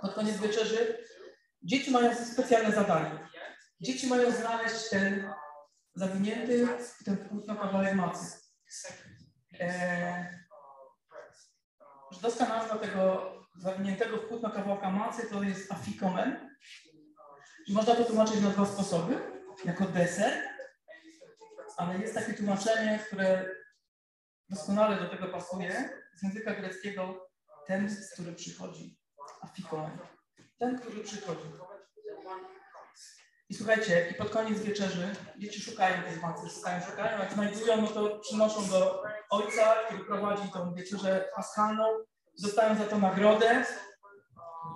pod 0.00 0.14
koniec 0.14 0.40
wieczerzy 0.40 1.04
dzieci 1.62 1.90
mają 1.90 2.14
specjalne 2.14 2.72
zadanie. 2.72 3.28
Dzieci 3.80 4.06
mają 4.06 4.30
znaleźć 4.30 4.90
ten 4.90 5.32
zawinięty 5.94 6.68
ten 7.04 7.28
płótno 7.28 7.56
kawałek 7.56 7.94
macy. 7.94 8.38
E, 9.60 10.46
żydowska 12.12 12.48
nazwa 12.48 12.78
tego 12.78 13.32
zawiniętego 13.58 14.16
w 14.16 14.26
płótno 14.28 14.50
kawałka 14.50 14.90
macy 14.90 15.30
to 15.30 15.42
jest 15.42 15.72
afikomen. 15.72 16.58
I 17.66 17.72
można 17.72 17.94
to 17.94 18.04
tłumaczyć 18.04 18.40
na 18.40 18.50
dwa 18.50 18.66
sposoby. 18.66 19.18
Jako 19.64 19.84
deser, 19.84 20.32
ale 21.76 21.98
jest 21.98 22.14
takie 22.14 22.34
tłumaczenie, 22.34 23.00
które 23.06 23.50
doskonale 24.48 24.96
do 24.96 25.08
tego 25.08 25.28
pasuje, 25.28 25.90
z 26.14 26.22
języka 26.22 26.54
greckiego 26.54 27.28
ten, 27.66 27.96
który 28.12 28.32
przychodzi. 28.32 28.98
Afikomen. 29.42 29.98
Ten, 30.58 30.78
który 30.78 31.00
przychodzi. 31.00 31.48
I 33.48 33.54
słuchajcie, 33.54 34.08
i 34.10 34.14
pod 34.14 34.30
koniec 34.30 34.60
wieczerzy 34.60 35.14
dzieci 35.38 35.60
szukają 35.60 36.02
tej 36.02 36.20
macy, 36.20 36.48
szukają, 36.50 36.86
szukają, 36.86 37.18
jak 37.18 37.32
znajdują, 37.32 37.82
no 37.82 37.88
to 37.88 38.18
przynoszą 38.18 38.68
do 38.68 39.02
ojca, 39.30 39.74
który 39.86 40.04
prowadzi 40.04 40.52
tą 40.52 40.74
wieczerzę 40.74 41.28
paschalną, 41.36 41.84
dostają 42.42 42.78
za 42.78 42.84
to 42.84 42.98
nagrodę. 42.98 43.64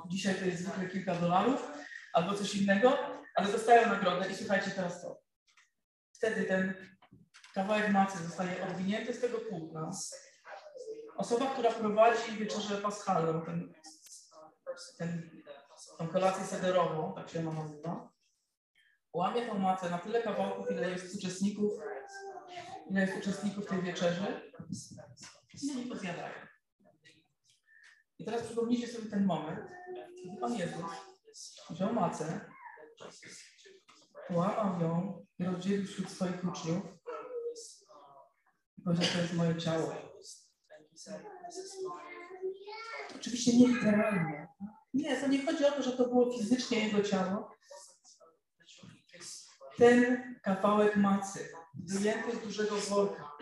Dzisiaj 0.07 0.35
to 0.35 0.45
jest 0.45 0.63
zwykle 0.63 0.89
kilka 0.89 1.15
dolarów 1.15 1.71
albo 2.13 2.35
coś 2.35 2.55
innego, 2.55 2.99
ale 3.35 3.53
dostają 3.53 3.89
nagrodę 3.89 4.31
i 4.31 4.35
słuchajcie 4.35 4.71
teraz 4.71 5.03
to. 5.03 5.21
Wtedy 6.13 6.45
ten 6.45 6.75
kawałek 7.55 7.91
macy 7.91 8.19
zostaje 8.25 8.67
odwinięty 8.67 9.13
z 9.13 9.21
tego 9.21 9.39
płótna. 9.39 9.91
Osoba, 11.17 11.47
która 11.47 11.73
prowadzi 11.73 12.33
wieczerzę 12.33 12.77
paschalną, 12.77 13.43
ten, 13.43 13.73
ten, 14.99 15.31
tą 15.99 16.09
kolację 16.09 16.45
sederową, 16.45 17.15
tak 17.15 17.31
się 17.31 17.41
ona 17.41 17.63
nazywa, 17.63 18.11
łamie 19.13 19.47
tą 19.47 19.59
macę 19.59 19.91
na 19.91 19.99
tyle 19.99 20.23
kawałków, 20.23 20.71
ile 20.71 20.91
jest 20.91 21.15
uczestników, 21.15 21.73
ile 22.91 23.01
jest 23.01 23.19
uczestników 23.19 23.67
tej 23.67 23.83
wieczerzy 23.83 24.51
i 25.63 25.71
oni 25.71 25.89
to 25.89 25.97
zjadają. 25.97 26.50
I 28.21 28.25
teraz 28.25 28.43
przypomnijcie 28.43 28.89
sobie 28.89 29.11
ten 29.11 29.25
moment, 29.25 29.61
kiedy 30.23 30.37
Pan 30.41 30.55
Jezus 30.55 30.91
wziął 31.71 31.93
macę, 31.93 32.41
łamał 34.31 34.81
ją 34.81 35.27
i 35.39 35.45
rozdzielił 35.45 35.87
wśród 35.87 36.11
swoich 36.11 36.45
uczniów 36.45 36.83
i 38.79 38.83
powiedział, 38.83 39.07
to 39.13 39.19
jest 39.21 39.35
moje 39.35 39.57
ciało. 39.57 39.95
Oczywiście 43.17 43.57
nie 43.57 43.69
literalnie. 43.69 44.49
Nie, 44.95 45.21
to 45.21 45.27
nie 45.27 45.45
chodzi 45.47 45.65
o 45.65 45.73
to, 45.73 45.83
że 45.83 45.93
to 45.93 46.09
było 46.09 46.33
fizycznie 46.33 46.87
jego 46.87 47.03
ciało, 47.03 47.57
ten 49.77 50.35
kawałek 50.43 50.97
macy, 50.97 51.49
wyjęty 51.75 52.37
z 52.37 52.41
dużego 52.41 52.77
worka, 52.77 53.33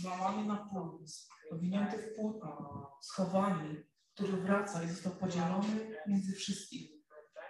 złamany 0.00 0.44
na 0.44 0.56
pół, 0.56 1.04
owinięty 1.52 1.98
w 1.98 2.14
płótno, 2.16 2.98
schowany, 3.02 3.89
który 4.20 4.36
wraca 4.36 4.82
i 4.82 4.88
został 4.88 5.12
podzielony 5.12 5.96
między 6.06 6.32
wszystkich. 6.32 6.90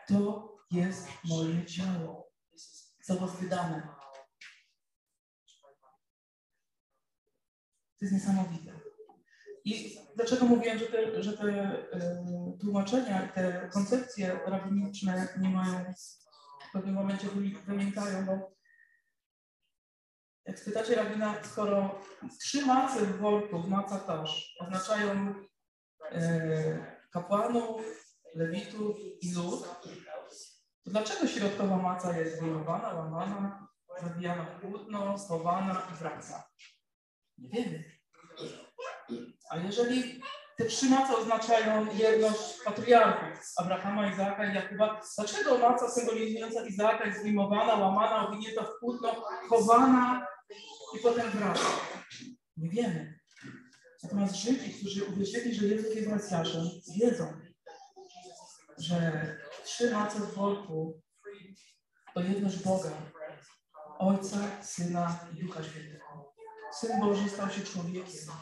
To 0.08 0.52
jest 0.70 1.08
moje 1.24 1.66
ciało, 1.66 2.32
za 3.02 3.14
was 3.14 3.40
wydane. 3.40 3.88
To 7.98 8.04
jest 8.04 8.14
niesamowite. 8.14 8.80
I 9.64 9.98
dlaczego 10.16 10.46
mówiłem, 10.46 10.78
że 10.78 10.86
te, 10.86 11.22
że 11.22 11.38
te 11.38 11.76
y, 11.78 12.58
tłumaczenia, 12.60 13.28
te 13.28 13.70
koncepcje 13.72 14.40
rabiniczne 14.46 15.28
nie 15.40 15.50
mają 15.50 15.92
w 16.68 16.72
pewnym 16.72 16.94
momencie 16.94 17.28
wymiękają, 17.66 18.26
bo 18.26 18.56
jak 20.46 20.58
spytacie 20.58 20.94
rabina, 20.94 21.44
skoro 21.44 22.00
trzy 22.40 22.66
mace 22.66 23.06
w 23.06 23.18
worku, 23.18 23.62
w 23.62 23.68
maca 23.68 23.98
też, 23.98 24.56
oznaczają 24.60 25.34
kapłanów, 27.12 27.83
lewitów 28.35 28.97
i 29.21 29.35
lud, 29.35 29.69
to 30.85 30.90
dlaczego 30.90 31.26
środkowa 31.26 31.76
maca 31.76 32.19
jest 32.19 32.40
wyjmowana, 32.40 32.95
łamana, 32.95 33.69
zabijana 34.02 34.45
w 34.45 34.61
płótno, 34.61 35.19
schowana 35.19 35.83
i 35.92 35.97
wraca? 35.97 36.49
Nie 37.38 37.49
wiemy. 37.49 37.85
A 39.50 39.57
jeżeli 39.57 40.21
te 40.57 40.64
trzy 40.64 40.87
mace 40.87 41.16
oznaczają 41.16 41.87
jedność 41.95 42.62
patriarchów 42.64 43.52
Abrahama, 43.57 44.12
Izaaka 44.12 44.45
i 44.45 44.54
Jakuba. 44.54 45.00
Dlaczego 45.16 45.59
maca 45.59 45.88
symbolizująca 45.88 46.66
Izaaka 46.66 47.07
jest 47.07 47.21
zdejmowana, 47.21 47.75
łamana, 47.75 48.28
owinięta 48.28 48.62
w 48.62 48.80
płótno, 48.80 49.25
chowana 49.49 50.26
i 50.97 51.02
potem 51.02 51.30
wraca? 51.30 51.66
Nie 52.57 52.71
wiemy. 52.71 53.19
Natomiast 54.02 54.37
Żydzi, 54.37 54.75
którzy 54.75 55.04
uwierzyli, 55.04 55.54
że 55.54 55.66
Jezus 55.66 55.95
jest 55.95 56.09
Mesjaszem, 56.09 56.62
wiedzą, 56.97 57.33
że 58.78 59.26
trzy 59.64 59.90
mace 59.90 60.21
w 60.21 60.35
worku 60.35 61.00
to 62.14 62.21
jedność 62.21 62.62
Boga, 62.64 62.90
Ojca, 63.99 64.62
Syna 64.62 65.28
i 65.33 65.40
Ducha 65.40 65.62
Świętego. 65.62 66.35
Syn 66.73 67.00
Boży 67.00 67.28
stał 67.28 67.50
się 67.50 67.62
człowiekiem. 67.62 68.35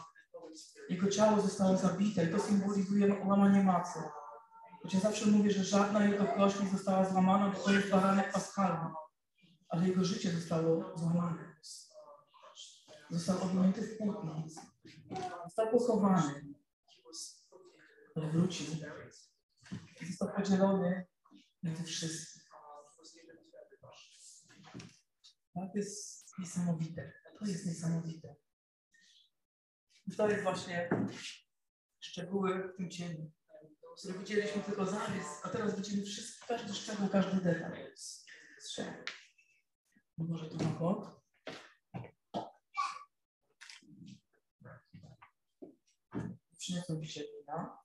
Jego 0.89 1.09
ciało 1.09 1.41
zostało 1.41 1.77
zabite 1.77 2.25
i 2.25 2.31
to 2.31 2.39
symbolizuje 2.39 3.25
łamanie 3.25 3.63
macy. 3.63 3.99
Choć 4.83 4.93
ja 4.93 4.99
zawsze 4.99 5.25
mówię, 5.25 5.51
że 5.51 5.63
żadna 5.63 6.05
jego 6.05 6.25
kość 6.25 6.59
nie 6.59 6.69
została 6.69 7.09
złamana, 7.09 7.49
bo 7.49 7.59
to 7.59 7.71
jest 7.71 7.89
baranek 7.89 8.31
paschalny. 8.31 8.93
Ale 9.69 9.87
jego 9.87 10.03
życie 10.03 10.31
zostało 10.31 10.97
złamane. 10.97 11.55
Został 13.09 13.43
owinięty 13.43 13.81
w 13.81 13.97
płótno. 13.97 14.43
Został 15.43 15.71
pochowany. 15.71 16.53
Wrócił. 18.15 18.65
Został 20.07 20.35
podzielony 20.35 21.05
między 21.63 21.83
wszystkich. 21.83 22.49
To 25.53 25.71
jest 25.75 26.39
niesamowite. 26.39 27.11
To 27.39 27.45
jest 27.45 27.65
niesamowite. 27.65 28.35
To 30.17 30.29
jest 30.29 30.43
właśnie 30.43 30.89
szczegóły 31.99 32.73
w 32.73 32.77
tym 32.77 32.89
cieniu, 32.89 33.31
które 33.97 34.19
widzieliśmy 34.19 34.61
tylko 34.61 34.85
zarys, 34.85 35.27
a 35.43 35.49
teraz 35.49 35.75
widzimy 35.75 36.05
wszystko, 36.05 36.47
każdy 36.47 36.73
szczegół, 36.73 37.09
każdy 37.09 37.41
detal. 37.41 37.71
Może 40.17 40.49
na 40.49 40.69
bok. 40.69 41.18
Przyniosłem 46.69 47.03
dzisiaj 47.03 47.23
wina, 47.39 47.77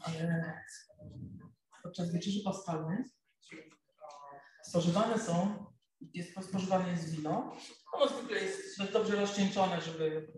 ale 0.00 0.54
podczas 1.82 2.12
wieczerzy 2.12 2.40
paschalnej 2.44 2.98
spożywane 4.62 5.18
są, 5.18 5.64
jest 6.14 6.48
spożywane 6.48 6.90
jest 6.90 7.16
wino. 7.16 7.56
Ono 7.92 8.08
zwykle 8.08 8.40
jest 8.40 8.92
dobrze 8.92 9.16
rozcieńczone, 9.16 9.80
żeby 9.80 10.32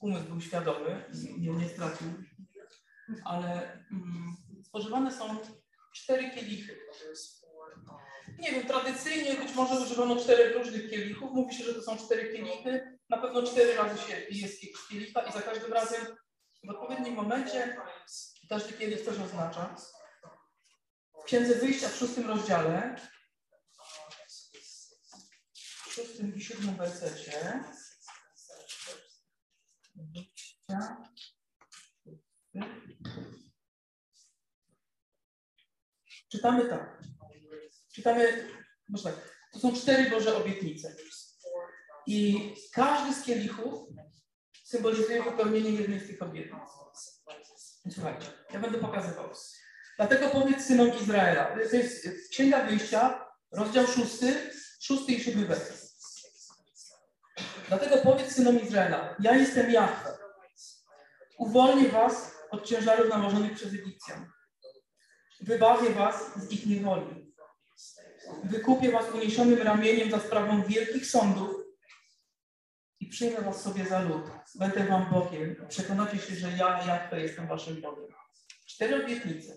umysł 0.00 0.24
był 0.24 0.40
świadomy, 0.40 1.04
nie, 1.38 1.52
nie 1.52 1.68
stracił. 1.68 2.06
Ale 3.24 3.72
mm, 3.72 4.36
spożywane 4.64 5.12
są 5.12 5.36
cztery 5.94 6.30
kielichy. 6.30 6.78
Nie 8.38 8.52
wiem, 8.52 8.66
tradycyjnie 8.66 9.34
być 9.34 9.54
może 9.54 9.80
używano 9.80 10.16
czterech 10.16 10.56
różnych 10.56 10.90
kielichów. 10.90 11.32
Mówi 11.32 11.54
się, 11.54 11.64
że 11.64 11.74
to 11.74 11.82
są 11.82 11.96
cztery 11.96 12.32
kielichy. 12.32 12.93
Na 13.08 13.18
pewno 13.18 13.42
cztery 13.42 13.74
razy 13.74 14.02
się 14.02 14.20
jest 14.30 14.60
kielicha 14.88 15.22
i 15.22 15.32
za 15.32 15.42
każdym 15.42 15.72
razem 15.72 16.16
w 16.64 16.70
odpowiednim 16.70 17.14
momencie 17.14 17.76
każdy 18.48 18.72
kielich 18.72 19.04
coś 19.04 19.18
oznacza. 19.18 19.76
W 21.22 21.24
Księdze 21.24 21.54
Wyjścia 21.54 21.88
w 21.88 21.96
szóstym 21.96 22.28
rozdziale, 22.28 22.96
w 25.86 25.92
szóstym 25.92 26.34
i 26.34 26.40
siódmym 26.40 26.76
wersecie, 26.76 27.64
czytamy 36.28 36.68
tak. 36.68 37.02
Czytamy, 37.92 38.48
może 38.88 39.04
tak, 39.04 39.48
to 39.52 39.58
są 39.58 39.76
cztery 39.76 40.10
Boże 40.10 40.36
obietnice. 40.36 40.96
I 42.06 42.54
każdy 42.72 43.14
z 43.14 43.22
kielichów 43.22 43.88
symbolizuje 44.64 45.22
wypełnienie 45.22 45.70
jednej 45.70 46.00
z 46.00 46.06
tych 46.06 46.22
obietnic. 46.22 46.62
Słuchajcie, 47.90 48.26
ja 48.52 48.60
będę 48.60 48.78
pokazywał. 48.78 49.30
Dlatego 49.96 50.28
powiedz 50.28 50.64
synom 50.64 50.90
Izraela. 51.02 51.44
To 51.70 51.76
jest 51.76 52.08
Księga 52.30 52.64
Wyjścia, 52.64 53.26
rozdział 53.52 53.86
szósty, 53.86 54.50
szósty 54.80 55.12
i 55.12 55.20
siódmy 55.20 55.46
werset. 55.46 55.94
Dlatego 57.68 57.96
powiedz 57.96 58.32
synom 58.32 58.60
Izraela, 58.62 59.16
ja 59.20 59.36
jestem 59.36 59.70
Jahwe. 59.70 60.18
Uwolnię 61.38 61.88
was 61.88 62.34
od 62.50 62.66
ciężarów 62.66 63.08
nałożonych 63.08 63.54
przez 63.54 63.74
Egipcjan. 63.74 64.30
Wybawię 65.40 65.90
was 65.90 66.34
z 66.36 66.52
ich 66.52 66.66
niewoli. 66.66 67.34
Wykupię 68.44 68.92
was 68.92 69.10
uniesionym 69.14 69.62
ramieniem 69.62 70.10
za 70.10 70.20
sprawą 70.20 70.62
wielkich 70.62 71.06
sądów 71.06 71.63
i 73.04 73.08
przyjmę 73.08 73.40
was 73.40 73.62
sobie 73.62 73.86
za 73.86 74.02
lud. 74.02 74.22
Będę 74.54 74.84
wam 74.84 75.10
Bogiem. 75.10 75.66
Przekonacie 75.68 76.18
się, 76.18 76.34
że 76.34 76.50
ja, 76.50 76.86
Jahwe, 76.86 77.20
jestem 77.20 77.48
waszym 77.48 77.80
Bogiem. 77.80 78.08
Cztery 78.66 79.04
obietnice. 79.04 79.52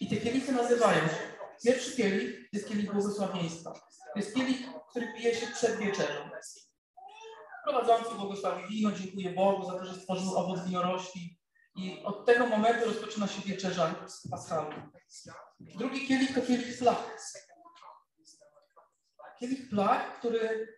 I 0.00 0.08
te 0.08 0.16
kielichy 0.16 0.52
nazywają 0.52 1.00
się. 1.00 1.22
Pierwszy 1.64 1.96
kielich 1.96 2.48
jest 2.52 2.68
kielich 2.68 2.92
błogosławieństwa. 2.92 3.72
To 4.14 4.20
jest 4.20 4.34
kielich, 4.34 4.56
który 4.90 5.12
pije 5.16 5.34
się 5.34 5.46
przed 5.46 5.76
wieczerzą. 5.76 6.30
Prowadzący 7.64 8.14
błogosławi 8.14 8.68
wino, 8.68 8.92
dziękuję 8.92 9.30
Bogu 9.30 9.70
za 9.70 9.78
to, 9.78 9.84
że 9.84 9.94
stworzył 9.94 10.36
owoc 10.36 10.64
winorośli. 10.66 11.38
I 11.76 12.02
od 12.04 12.26
tego 12.26 12.46
momentu 12.46 12.84
rozpoczyna 12.84 13.26
się 13.26 13.42
wieczerza 13.42 13.94
paschalna. 14.30 14.90
Drugi 15.60 16.06
kielich 16.06 16.34
to 16.34 16.40
kielich 16.40 16.78
flag. 16.78 16.98
Kielich 19.40 19.68
plag, 19.70 20.18
który 20.18 20.68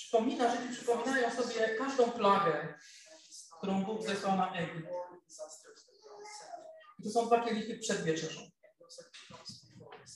przypomina, 0.00 0.50
że 0.50 0.72
przypominają 0.72 1.30
sobie 1.30 1.68
każdą 1.78 2.10
plagę, 2.10 2.74
którą 3.58 3.84
Bóg 3.84 4.02
zesłał 4.02 4.36
na 4.36 4.54
Egipt. 4.54 4.88
I 6.98 7.02
to 7.02 7.10
są 7.10 7.26
dwa 7.26 7.44
kielichy 7.44 7.78
przed 7.78 8.02
wieczerzą. 8.02 8.40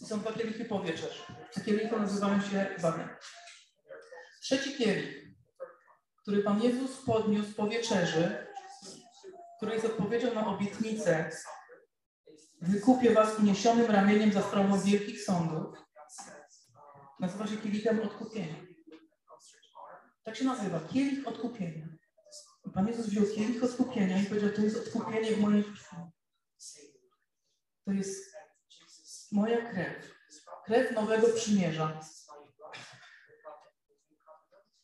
I 0.02 0.06
są 0.06 0.20
dwa 0.20 0.32
kielichy 0.32 0.64
po 0.64 0.80
wieczerzy. 0.80 1.22
Te 1.54 1.60
kielichy 1.60 1.96
nazywają 1.96 2.40
się 2.40 2.76
bagnem. 2.82 3.08
Trzeci 4.42 4.74
kielich, 4.76 5.24
który 6.22 6.42
Pan 6.42 6.62
Jezus 6.62 7.04
podniósł 7.04 7.54
po 7.54 7.68
wieczerzy, 7.68 8.46
który 9.56 9.72
jest 9.74 9.86
odpowiedzią 9.86 10.34
na 10.34 10.46
obietnicę 10.46 11.30
wykupię 12.60 13.10
was 13.10 13.38
uniesionym 13.38 13.90
ramieniem 13.90 14.32
za 14.32 14.42
sprawą 14.42 14.80
wielkich 14.80 15.22
sądów, 15.22 15.76
nazywa 17.20 17.46
się 17.46 17.56
kielichem 17.56 18.00
odkupienia. 18.00 18.73
Tak 20.24 20.36
się 20.36 20.44
nazywa, 20.44 20.80
kielich 20.80 21.28
odkupienia. 21.28 21.86
Pan 22.74 22.88
Jezus 22.88 23.06
wziął 23.06 23.24
kielich 23.24 23.64
odkupienia 23.64 24.22
i 24.22 24.26
powiedział, 24.26 24.50
to 24.50 24.62
jest 24.62 24.76
odkupienie 24.76 25.36
w 25.36 25.40
mojej 25.40 25.64
krwi. 25.64 25.96
To 27.84 27.92
jest 27.92 28.34
moja 29.32 29.70
krew. 29.70 30.14
Krew 30.66 30.92
nowego 30.92 31.26
przymierza. 31.28 32.00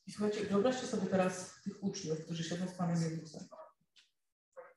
I 0.07 0.13
słuchajcie, 0.13 0.45
wyobraźcie 0.45 0.87
sobie 0.87 1.07
teraz 1.07 1.63
tych 1.65 1.83
uczniów, 1.83 2.25
którzy 2.25 2.45
siedzą 2.45 2.69
z 2.69 2.75
Panem 2.75 3.03
Jezusem. 3.03 3.49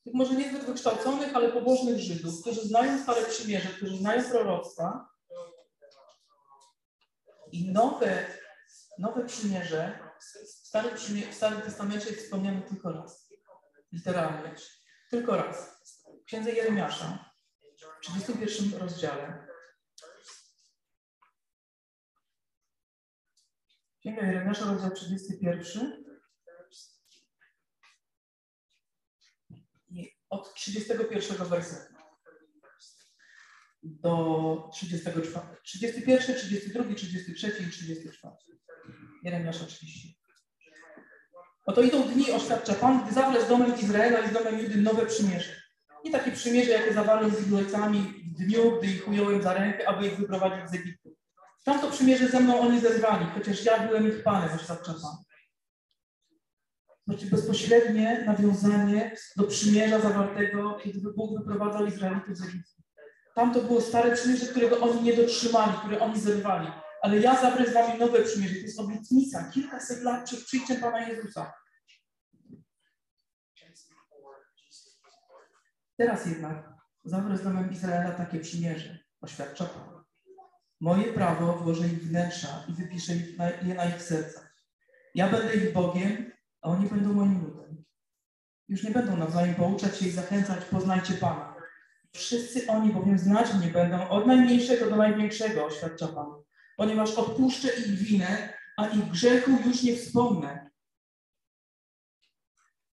Tych 0.03 0.13
może 0.13 0.33
niezbyt 0.35 0.65
wykształconych, 0.65 1.35
ale 1.35 1.51
pobożnych 1.51 1.99
Żydów, 1.99 2.41
którzy 2.41 2.67
znają 2.67 3.03
Stare 3.03 3.25
Przymierze, 3.25 3.69
którzy 3.69 3.97
znają 3.97 4.29
proroctwa. 4.29 5.09
I 7.51 7.71
nowe, 7.71 8.27
nowe 8.99 9.25
przymierze 9.25 10.12
w 10.23 10.67
Starym, 10.67 10.97
w 11.31 11.35
Starym 11.35 11.61
Testamencie 11.61 12.09
jest 12.09 12.23
wspomniane 12.23 12.61
tylko 12.61 12.91
raz. 12.91 13.29
Literalnie. 13.91 14.55
Tylko 15.09 15.35
raz. 15.35 15.83
W 16.21 16.25
Księdze 16.25 16.51
Jeremiasza, 16.51 17.33
w 17.97 18.01
31 18.01 18.79
rozdziale. 18.79 19.47
Księga 23.99 24.25
Jeremiasza, 24.25 24.65
rozdział 24.65 24.91
31. 24.91 26.03
I 29.89 30.11
od 30.29 30.53
31 30.53 31.47
wersetu 31.47 31.92
do 33.83 34.69
34. 34.73 35.21
31, 35.63 36.35
32, 36.35 36.95
33 36.95 37.47
i 37.47 37.71
34. 37.71 38.35
Jeremiasza 39.23 39.65
30. 39.65 40.19
Oto 41.65 41.81
idą 41.81 42.03
dni, 42.03 42.31
oświadcza 42.31 42.73
Pan, 42.73 43.03
gdy 43.03 43.13
zawrę 43.13 43.45
z 43.45 43.49
domem 43.49 43.79
Izraela 43.79 44.19
i 44.19 44.29
z 44.29 44.33
domem 44.33 44.59
Judy 44.59 44.81
nowe 44.81 45.05
przymierze. 45.05 45.51
Nie 46.05 46.11
takie 46.11 46.31
przymierze, 46.31 46.71
jakie 46.71 46.93
zawarłem 46.93 47.35
z 47.35 47.47
ich 47.47 47.53
ojcami 47.53 47.99
w 47.99 48.43
dniu, 48.43 48.77
gdy 48.77 48.87
ich 48.87 49.07
ująłem 49.07 49.41
za 49.41 49.53
rękę, 49.53 49.87
aby 49.87 50.07
ich 50.07 50.17
wyprowadzić 50.17 50.69
z 50.69 50.73
Egiptu. 50.73 51.15
Tamto 51.63 51.91
przymierze 51.91 52.27
ze 52.27 52.39
mną 52.39 52.59
oni 52.59 52.79
zezwali, 52.79 53.25
chociaż 53.33 53.65
ja 53.65 53.87
byłem 53.87 54.07
ich 54.07 54.23
Panem, 54.23 54.55
oświadcza 54.55 54.93
Pan. 54.93 55.17
Znaczy 57.07 57.25
bezpośrednie 57.25 58.23
nawiązanie 58.25 59.15
do 59.37 59.43
przymierza 59.43 59.99
zawartego, 59.99 60.79
kiedy 60.83 61.13
Bóg 61.13 61.39
wyprowadzał 61.39 61.85
Izraelitów 61.85 62.37
z 62.37 62.43
Egiptu. 62.43 62.82
Tam 63.35 63.53
to 63.53 63.61
było 63.61 63.81
stare 63.81 64.15
przymierze, 64.15 64.45
którego 64.45 64.79
oni 64.79 65.01
nie 65.01 65.13
dotrzymali, 65.13 65.77
które 65.77 65.99
oni 65.99 66.19
zerwali. 66.19 66.67
Ale 67.01 67.19
ja 67.19 67.41
zawrę 67.41 67.71
z 67.71 67.73
wami 67.73 67.99
nowe 67.99 68.23
przymierze. 68.23 68.55
To 68.55 68.61
jest 68.61 68.79
obietnica 68.79 69.51
kilkaset 69.51 70.03
lat 70.03 70.25
przed 70.25 70.45
przyjściem 70.45 70.81
Pana 70.81 71.07
Jezusa. 71.07 71.53
Teraz 75.97 76.25
jednak 76.25 76.73
zawrę 77.05 77.37
z 77.37 77.43
domem 77.43 77.71
Izraela 77.71 78.11
takie 78.11 78.39
przymierze, 78.39 78.99
oświadcza 79.21 79.65
Pan. 79.65 80.03
Moje 80.81 81.13
prawo 81.13 81.53
włożę 81.53 81.87
ich 81.87 82.03
wnętrza 82.03 82.65
i 82.67 82.73
wypiszę 82.73 83.13
je 83.61 83.73
na 83.75 83.85
ich 83.85 84.03
sercach. 84.03 84.53
Ja 85.15 85.29
będę 85.29 85.55
ich 85.55 85.73
Bogiem, 85.73 86.31
a 86.61 86.69
oni 86.69 86.89
będą 86.89 87.13
moim 87.13 87.41
ludem. 87.45 87.83
Już 88.67 88.83
nie 88.83 88.91
będą 88.91 89.17
nawzajem 89.17 89.55
pouczać 89.55 89.97
się 89.97 90.05
i 90.05 90.11
zachęcać, 90.11 90.65
poznajcie 90.65 91.13
Pana. 91.13 91.52
Wszyscy 92.15 92.67
oni 92.67 92.93
bowiem 92.93 93.17
znać 93.17 93.53
mnie 93.53 93.67
będą 93.67 94.09
od 94.09 94.27
najmniejszego 94.27 94.89
do 94.89 94.95
największego, 94.95 95.65
oświadcza 95.65 96.07
Pan. 96.07 96.27
Ponieważ 96.77 97.13
odpuszczę 97.13 97.67
ich 97.67 97.99
winę, 97.99 98.53
a 98.77 98.87
ich 98.87 99.09
grzechu 99.09 99.51
już 99.65 99.83
nie 99.83 99.95
wspomnę. 99.95 100.69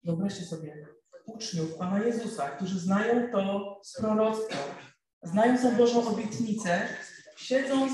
Wyobraźcie 0.03 0.45
sobie 0.45 0.87
uczniów 1.25 1.77
Pana 1.77 2.03
Jezusa, 2.03 2.49
którzy 2.49 2.79
znają 2.79 3.31
to 3.31 3.75
proroctwo, 3.97 4.57
znają 5.23 5.57
tą 5.57 5.75
Bożą 5.75 6.07
obietnicę, 6.07 6.87
siedzą 7.37 7.89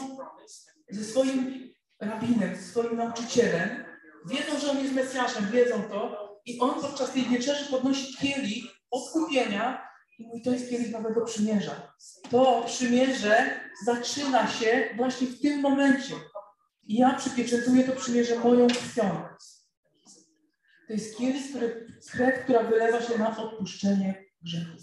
ze 0.89 1.03
swoim 1.03 1.69
rabinem, 1.99 2.55
ze 2.55 2.61
swoim 2.61 2.97
nauczycielem, 2.97 3.85
wiedzą, 4.25 4.59
że 4.59 4.71
On 4.71 4.77
jest 4.77 4.93
Mesjaszem, 4.93 5.51
wiedzą 5.51 5.83
to 5.83 6.33
i 6.45 6.59
On 6.59 6.81
podczas 6.81 7.11
tej 7.11 7.23
wieczerzy 7.23 7.71
podnosi 7.71 8.17
kielich 8.17 8.63
odkupienia 8.91 9.92
i 10.19 10.23
mówi, 10.23 10.41
to 10.41 10.51
jest 10.51 10.69
kielich 10.69 10.91
nowego 10.91 11.25
przymierza. 11.25 11.93
To 12.29 12.63
przymierze 12.65 13.59
zaczyna 13.85 14.47
się 14.47 14.89
właśnie 14.95 15.27
w 15.27 15.41
tym 15.41 15.61
momencie. 15.61 16.15
I 16.83 16.97
ja 16.97 17.13
przypieczętuję 17.13 17.83
to 17.83 17.95
przymierze 17.95 18.39
moją 18.39 18.67
krwią. 18.67 19.27
To 20.87 20.93
jest 20.93 21.17
kielich, 21.17 21.49
który, 21.49 21.87
krew, 22.11 22.43
która 22.43 22.63
wylewa 22.63 23.01
się 23.01 23.17
na 23.17 23.37
odpuszczenie 23.37 24.25
grzechów. 24.41 24.81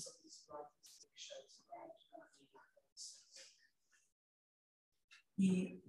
I 5.39 5.83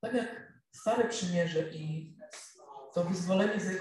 tak 0.00 0.14
jak 0.14 0.52
Stare 0.72 1.08
Przymierze 1.08 1.70
i 1.72 2.16
to 2.94 3.04
wyzwolenie 3.04 3.60
z, 3.60 3.80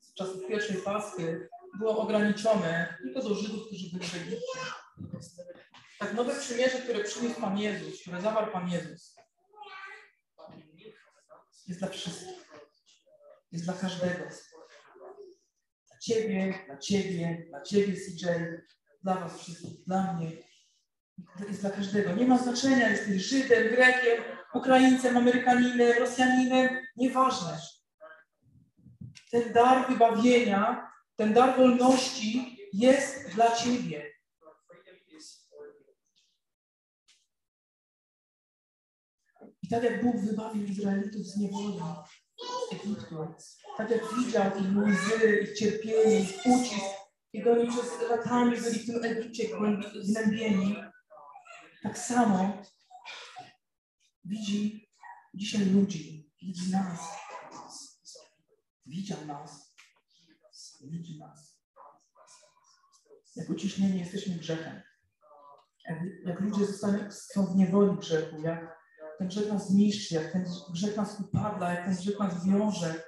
z 0.00 0.14
czasów 0.14 0.46
pierwszej 0.48 0.76
Paschy 0.76 1.48
było 1.78 1.98
ograniczone 1.98 2.96
tylko 3.02 3.22
do 3.22 3.34
Żydów, 3.34 3.66
którzy 3.66 3.90
byli 3.92 4.06
w 4.06 4.14
Egipcie. 4.14 4.58
Tak 5.98 6.14
nowe 6.14 6.40
przymierze, 6.40 6.78
które 6.78 7.04
przyniósł 7.04 7.40
Pan 7.40 7.58
Jezus, 7.58 8.00
które 8.02 8.20
zawarł 8.20 8.52
Pan 8.52 8.70
Jezus, 8.70 9.16
jest 11.68 11.80
dla 11.80 11.88
wszystkich. 11.88 12.48
Jest 13.52 13.64
dla 13.64 13.74
każdego. 13.74 14.24
Dla 15.88 15.98
Ciebie, 16.02 16.54
dla 16.66 16.78
Ciebie, 16.78 17.46
dla 17.48 17.62
Ciebie 17.62 17.92
CJ, 17.92 18.26
dla 19.02 19.14
Was 19.14 19.40
wszystkich, 19.40 19.84
dla 19.84 20.12
mnie. 20.12 20.30
Jest 21.48 21.60
dla 21.60 21.70
każdego. 21.70 22.12
Nie 22.12 22.26
ma 22.26 22.38
znaczenia, 22.38 22.88
jesteś 22.88 23.22
Żydem, 23.22 23.68
Grekiem, 23.68 24.24
Ukraińcem, 24.54 25.16
Amerykaninem, 25.16 25.98
Rosjaninem. 25.98 26.68
Nieważne. 26.96 27.58
Ten 29.30 29.52
dar 29.52 29.88
wybawienia, 29.88 30.92
ten 31.18 31.34
dar 31.34 31.56
wolności 31.56 32.58
jest 32.72 33.34
dla 33.34 33.56
Ciebie. 33.56 34.12
I 39.62 39.68
tak 39.68 39.82
jak 39.82 40.04
Bóg 40.04 40.16
wybawił 40.16 40.66
Izraelitów 40.66 41.26
z 41.26 41.36
niewoli 41.36 41.78
Egiptu, 42.72 43.34
tak 43.76 43.90
jak 43.90 44.00
widział 44.14 44.50
ich 44.58 44.76
łzy, 44.76 45.40
ich 45.42 45.58
cierpienie, 45.58 46.20
ich 46.20 46.46
ucisk, 46.46 46.86
kiedy 47.32 47.52
oni 47.52 47.68
przez 47.68 48.10
latami 48.10 48.60
byli 48.60 48.78
w 48.78 48.86
tym 48.86 49.04
Egipcie 49.04 49.44
gnębieni, 50.08 50.76
tak 51.82 51.98
samo 51.98 52.62
widzi 54.24 54.88
dzisiaj 55.34 55.66
ludzi, 55.66 56.32
widzi 56.42 56.70
nas. 56.70 57.00
Widział 58.86 59.26
nas. 59.26 59.67
Widzi 60.80 61.18
nas. 61.18 61.58
Jak 63.36 63.50
uciśnieni 63.50 63.98
jesteśmy 63.98 64.34
grzechem. 64.34 64.82
Jak, 65.88 65.98
jak 66.24 66.40
ludzie 66.40 66.66
zostaną, 66.66 66.98
są 67.10 67.46
w 67.46 67.56
niewoli 67.56 67.98
grzechu, 67.98 68.40
jak 68.40 68.78
ten 69.18 69.28
grzech 69.28 69.52
nas 69.52 69.68
zniszczy, 69.68 70.14
jak 70.14 70.32
ten 70.32 70.44
grzech 70.72 70.96
nas 70.96 71.20
upadla, 71.20 71.72
jak 71.72 71.84
ten 71.84 71.96
grzech 71.96 72.18
nas 72.18 72.46
wiąże. 72.46 73.02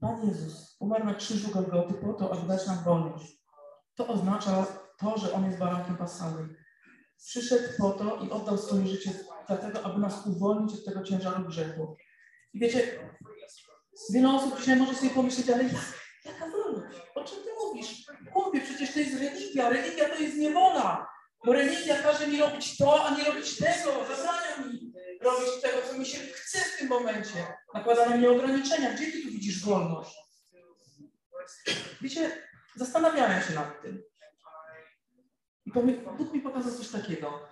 Pan 0.00 0.28
Jezus 0.28 0.76
umarł 0.80 1.04
na 1.04 1.14
krzyżu 1.14 1.50
Golgoty 1.50 1.94
po 1.94 2.12
to, 2.12 2.32
aby 2.32 2.48
dać 2.48 2.66
nam 2.66 2.84
wolność. 2.84 3.44
To 3.94 4.06
oznacza 4.06 4.66
to, 4.98 5.18
że 5.18 5.32
On 5.32 5.44
jest 5.44 5.58
barankiem 5.58 5.96
pasowym. 5.96 6.56
Przyszedł 7.18 7.68
po 7.78 7.90
to 7.90 8.24
i 8.24 8.30
oddał 8.30 8.58
swoje 8.58 8.86
życie 8.86 9.10
dlatego, 9.46 9.82
aby 9.82 10.00
nas 10.00 10.26
uwolnić 10.26 10.74
od 10.74 10.84
tego 10.84 11.02
ciężaru 11.02 11.44
grzechu. 11.44 11.96
I 12.52 12.58
wiecie, 12.58 12.98
wiele 14.10 14.34
osób 14.34 14.58
dzisiaj 14.60 14.76
może 14.76 14.94
sobie 14.94 15.10
pomyśleć, 15.10 15.50
ale 15.50 15.64
jaka 16.24 16.50
wolność? 16.50 16.98
O 17.14 17.24
czym 17.24 17.38
ty 17.38 17.48
mówisz? 17.64 18.06
Chłopie, 18.32 18.60
przecież 18.60 18.92
to 18.92 18.98
jest 18.98 19.14
religia. 19.20 19.68
Religia 19.68 20.08
to 20.08 20.22
jest 20.22 20.36
niewola. 20.36 21.14
Bo 21.44 21.52
religia 21.52 22.02
każe 22.02 22.26
mi 22.26 22.40
robić 22.40 22.76
to, 22.76 23.06
a 23.06 23.16
nie 23.16 23.24
robić 23.24 23.58
tego. 23.58 23.90
Zabrania 24.08 24.56
mi 24.58 24.92
robić 25.20 25.62
tego, 25.62 25.78
co 25.90 25.98
mi 25.98 26.06
się 26.06 26.18
chce 26.18 26.58
w 26.58 26.78
tym 26.78 26.88
momencie. 26.88 27.46
Nakłada 27.74 28.08
na 28.08 28.16
mnie 28.16 28.30
ograniczenia. 28.30 28.94
Gdzie 28.94 29.12
ty 29.12 29.22
tu 29.22 29.28
widzisz 29.28 29.64
wolność? 29.64 30.16
Wiecie, 32.00 32.42
zastanawiałem 32.76 33.42
się 33.42 33.54
nad 33.54 33.82
tym. 33.82 34.02
I 35.66 35.72
Bóg 36.18 36.32
mi 36.32 36.40
pokazał 36.40 36.72
coś 36.72 36.88
takiego. 36.88 37.48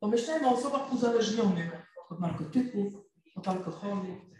Pomyślałem 0.00 0.44
o 0.44 0.54
osobach 0.54 0.92
uzależnionych 0.92 1.72
od 2.10 2.20
narkotyków, 2.20 2.94
od 3.36 3.48
alkoholu, 3.48 4.30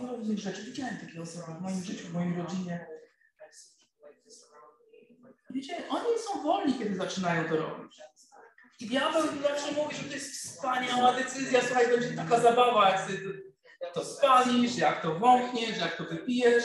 wielu 0.00 0.20
innych 0.20 0.38
rzeczy. 0.38 0.62
Widziałem 0.62 0.96
takie 0.96 1.22
osoby 1.22 1.58
w 1.58 1.60
moim 1.60 1.84
życiu, 1.84 2.08
w 2.08 2.12
mojej 2.12 2.36
rodzinie. 2.36 2.86
Wiecie, 5.50 5.88
oni 5.88 6.18
są 6.18 6.42
wolni, 6.42 6.78
kiedy 6.78 6.96
zaczynają 6.96 7.48
to 7.48 7.56
robić. 7.56 8.00
I 8.80 8.86
diabeł 8.86 9.22
zawsze 9.42 9.72
mówi, 9.72 9.96
że 9.96 10.04
to 10.04 10.14
jest 10.14 10.32
wspaniała 10.34 11.12
decyzja, 11.12 11.60
słuchaj, 11.62 11.88
będzie 11.88 12.16
taka 12.16 12.40
zabawa, 12.40 12.90
jak 12.90 13.08
to 13.94 14.04
spalisz, 14.04 14.76
jak 14.76 15.02
to 15.02 15.18
wąchniesz, 15.18 15.78
jak 15.78 15.96
to 15.96 16.04
wypijesz. 16.04 16.64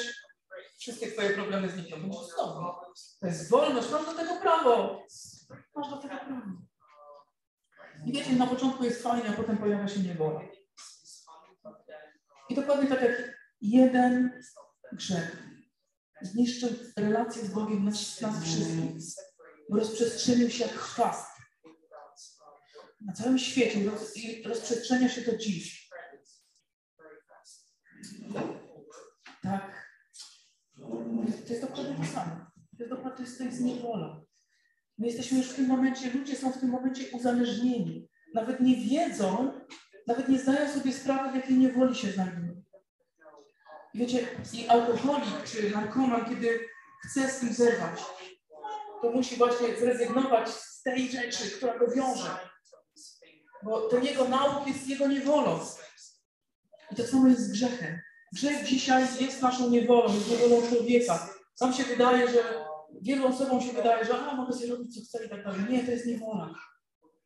Wszystkie 0.80 1.12
twoje 1.12 1.30
problemy 1.30 1.70
znikną. 1.70 1.98
Będzie 1.98 2.18
cudownie. 2.18 2.68
To 3.20 3.28
jest 3.28 3.50
wolność, 3.50 3.92
masz 3.92 4.06
do 4.06 4.14
tego 4.14 4.36
prawo. 4.42 5.04
Masz 5.76 5.90
do 5.90 5.98
tego 5.98 6.16
prawo. 6.16 6.42
I 8.06 8.12
wiecie, 8.12 8.34
na 8.34 8.48
początku 8.48 8.84
jest 8.84 9.04
fajnie, 9.04 9.30
a 9.30 9.34
potem 9.34 9.58
pojawia 9.58 9.88
się 9.88 10.00
niewola. 10.00 10.42
I 12.50 12.56
dokładnie 12.56 12.90
tak 12.90 13.02
jak 13.02 13.40
jeden 13.62 14.42
grzech 14.94 15.50
zniszczył 16.22 16.70
relację 16.98 17.46
z 17.46 17.52
Bogiem 17.52 17.86
nas, 17.86 18.22
nas 18.22 18.44
wszystkich. 18.44 18.92
Rozprzestrzenił 19.74 20.50
się 20.50 20.64
jak 20.64 20.74
chwast. 20.74 21.30
Na 23.02 23.14
całym 23.14 23.40
świecie 23.40 23.80
i 24.16 24.44
rozprzestrzenia 24.44 25.10
się 25.10 25.22
to 25.22 25.38
dziś. 25.38 25.90
Tak. 29.42 29.90
To 31.48 31.54
jest 31.54 31.62
dokładnie 31.62 31.96
to 31.96 32.14
samo. 32.14 32.36
To 32.78 32.84
jest 32.84 32.90
dokładnie 32.90 33.26
to 33.38 33.44
jest 33.44 33.62
niewola. 33.62 34.22
My 34.98 35.08
jesteśmy 35.08 35.38
już 35.38 35.50
w 35.50 35.56
tym 35.56 35.68
momencie, 35.68 36.12
ludzie 36.12 36.36
są 36.36 36.52
w 36.52 36.60
tym 36.60 36.70
momencie 36.70 37.04
uzależnieni. 37.12 38.10
Nawet 38.34 38.60
nie 38.60 38.76
wiedzą, 38.76 39.59
nawet 40.10 40.30
nie 40.30 40.40
zdają 40.40 40.74
sobie 40.74 40.94
sprawy, 40.94 41.32
w 41.32 41.36
jakiej 41.36 41.58
niewoli 41.58 41.96
się 41.96 42.12
znajdują. 42.12 42.64
Wiecie, 43.94 44.28
i 44.54 44.68
alkoholik 44.68 45.44
czy 45.46 45.70
narkoman, 45.70 46.26
kiedy 46.26 46.60
chce 47.06 47.30
z 47.30 47.40
tym 47.40 47.54
zerwać, 47.54 48.00
to 49.02 49.12
musi 49.12 49.36
właśnie 49.36 49.76
zrezygnować 49.80 50.50
z 50.50 50.84
tej 50.84 51.12
rzeczy, 51.12 51.52
która 51.52 51.78
go 51.78 51.88
wiąże. 51.88 52.30
Bo 53.64 53.82
ten 53.82 54.04
jego 54.06 54.28
nauk 54.28 54.68
jest 54.68 54.88
jego 54.88 55.08
niewolą. 55.08 55.60
I 56.92 56.96
to 56.96 57.08
samo 57.08 57.28
jest 57.28 57.42
z 57.42 57.52
grzechem. 57.52 58.00
Grzech 58.34 58.64
dzisiaj 58.64 59.04
jest 59.20 59.42
naszą 59.42 59.70
niewolą, 59.70 60.14
jest 60.14 60.32
niewolą 60.32 60.68
człowieka. 60.70 61.30
Nam 61.62 61.74
się 61.74 61.84
wydaje, 61.84 62.28
że 62.28 62.66
wielu 63.02 63.28
osobom 63.28 63.62
się 63.62 63.74
wydaje, 63.74 64.06
że 64.06 64.20
a, 64.20 64.36
mogę 64.36 64.54
sobie 64.54 64.68
robić 64.68 64.96
co 64.96 65.02
chcę 65.02 65.26
i 65.26 65.30
tak 65.30 65.44
dalej. 65.44 65.62
Nie, 65.70 65.84
to 65.84 65.92
jest 65.92 66.06
niewola. 66.06 66.56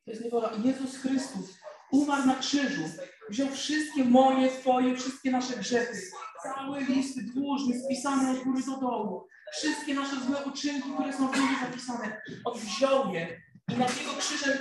To 0.05 0.11
jest 0.11 0.23
niewola. 0.23 0.49
I 0.49 0.67
Jezus 0.67 0.97
Chrystus 0.97 1.63
umarł 1.93 2.25
na 2.25 2.36
krzyżu, 2.36 2.82
wziął 3.29 3.49
wszystkie 3.49 4.03
moje, 4.03 4.51
twoje, 4.51 4.97
wszystkie 4.97 5.32
nasze 5.32 5.58
grzechy, 5.58 6.01
cały 6.43 6.79
list 6.79 7.34
dłużny, 7.34 7.82
spisany 7.84 8.32
od 8.32 8.43
góry 8.43 8.63
do 8.63 8.77
dołu, 8.77 9.27
wszystkie 9.53 9.93
nasze 9.93 10.15
złe 10.25 10.45
uczynki, 10.45 10.89
które 10.93 11.13
są 11.13 11.27
w 11.27 11.39
nim 11.39 11.49
zapisane, 11.62 12.21
on 12.45 12.60
wziął 12.60 13.13
je 13.13 13.41
i 13.69 13.77
na 13.77 13.86
jego 13.86 14.13
krzyżem 14.19 14.58